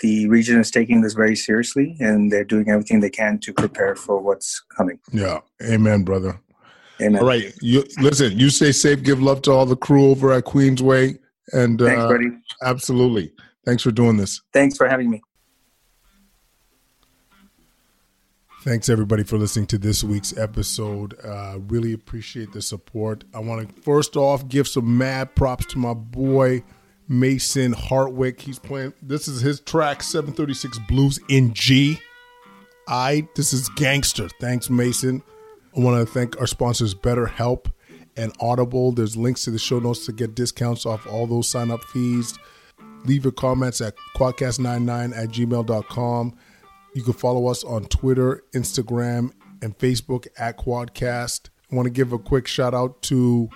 the 0.02 0.28
region 0.30 0.60
is 0.60 0.72
taking 0.72 1.02
this 1.02 1.14
very 1.14 1.36
seriously 1.36 1.98
and 2.00 2.32
they're 2.32 2.44
doing 2.44 2.70
everything 2.70 3.00
they 3.00 3.10
can 3.10 3.40
to 3.40 3.54
prepare 3.54 3.96
for 3.96 4.20
what's 4.22 4.64
coming. 4.76 5.00
Yeah, 5.12 5.40
amen, 5.64 6.04
brother. 6.04 6.40
Amen. 7.02 7.22
All 7.22 7.28
right, 7.28 7.54
you 7.62 7.86
listen. 8.00 8.38
You 8.38 8.50
stay 8.50 8.72
safe. 8.72 9.04
Give 9.04 9.22
love 9.22 9.42
to 9.44 9.52
all 9.52 9.66
the 9.66 9.76
crew 9.76 10.10
over 10.10 10.32
at 10.32 10.46
Queensway, 10.46 11.18
and 11.54 11.80
thanks, 11.80 12.04
uh, 12.04 12.08
buddy. 12.08 12.28
Absolutely. 12.64 13.34
Thanks 13.66 13.84
for 13.84 13.92
doing 13.92 14.18
this. 14.18 14.42
Thanks 14.54 14.78
for 14.78 14.88
having 14.88 15.10
me. 15.10 15.22
Thanks 18.62 18.90
everybody 18.90 19.24
for 19.24 19.38
listening 19.38 19.68
to 19.68 19.78
this 19.78 20.04
week's 20.04 20.38
episode. 20.38 21.16
Uh, 21.24 21.60
really 21.70 21.94
appreciate 21.94 22.52
the 22.52 22.62
support. 22.62 23.24
I 23.34 23.40
want 23.40 23.74
to 23.74 23.82
first 23.82 24.18
off 24.18 24.50
give 24.50 24.68
some 24.68 24.98
mad 24.98 25.34
props 25.34 25.66
to 25.68 25.78
my 25.78 25.94
boy 25.94 26.64
Mason 27.08 27.74
Hartwick. 27.74 28.42
He's 28.42 28.60
playing. 28.60 28.94
This 29.02 29.30
is 29.30 29.40
his 29.40 29.62
track 29.62 30.04
736 30.04 30.78
Blues 30.90 31.22
in 31.30 31.54
G. 31.54 32.02
I. 32.86 33.30
This 33.36 33.54
is 33.54 33.70
gangster. 33.70 34.28
Thanks 34.42 34.70
Mason. 34.70 35.24
I 35.76 35.80
want 35.80 36.06
to 36.06 36.14
thank 36.14 36.38
our 36.42 36.48
sponsors 36.48 36.94
BetterHelp 36.94 37.72
and 38.18 38.34
Audible. 38.42 38.92
There's 38.92 39.16
links 39.16 39.46
to 39.46 39.52
the 39.52 39.60
show 39.60 39.80
notes 39.80 40.06
to 40.08 40.12
get 40.12 40.36
discounts 40.36 40.86
off 40.86 41.08
all 41.08 41.28
those 41.28 41.48
sign 41.48 41.72
up 41.72 41.86
fees. 41.86 42.38
Leave 43.06 43.24
your 43.24 43.32
comments 43.32 43.80
at 43.80 43.96
kwadcast99 44.18 45.16
at 45.18 45.30
gmail.com. 45.30 46.36
You 47.00 47.06
can 47.06 47.14
follow 47.14 47.48
us 47.48 47.64
on 47.64 47.86
Twitter, 47.86 48.44
Instagram, 48.54 49.32
and 49.62 49.78
Facebook 49.78 50.28
at 50.38 50.58
Kwadcast. 50.58 51.48
I 51.72 51.76
want 51.76 51.86
to 51.86 51.90
give 51.90 52.12
a 52.12 52.20
quick 52.20 52.46
shout 52.46 52.74
out 52.74 53.02
to 53.04 53.50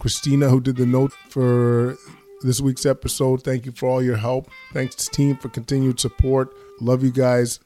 Christina, 0.00 0.48
who 0.48 0.60
did 0.60 0.74
the 0.74 0.84
note 0.84 1.12
for 1.28 1.96
this 2.40 2.60
week's 2.60 2.84
episode. 2.84 3.44
Thank 3.44 3.66
you 3.66 3.70
for 3.70 3.88
all 3.88 4.02
your 4.02 4.16
help. 4.16 4.50
Thanks, 4.72 5.06
team, 5.06 5.36
for 5.36 5.48
continued 5.48 6.00
support. 6.00 6.52
Love 6.80 7.04
you 7.04 7.12
guys. 7.12 7.60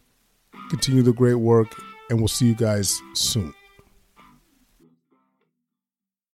Continue 0.69 1.03
the 1.03 1.15
great 1.15 1.37
work, 1.37 1.75
and 2.11 2.19
we'll 2.19 2.29
see 2.29 2.49
you 2.49 2.55
guys 2.55 3.01
soon. 3.15 3.55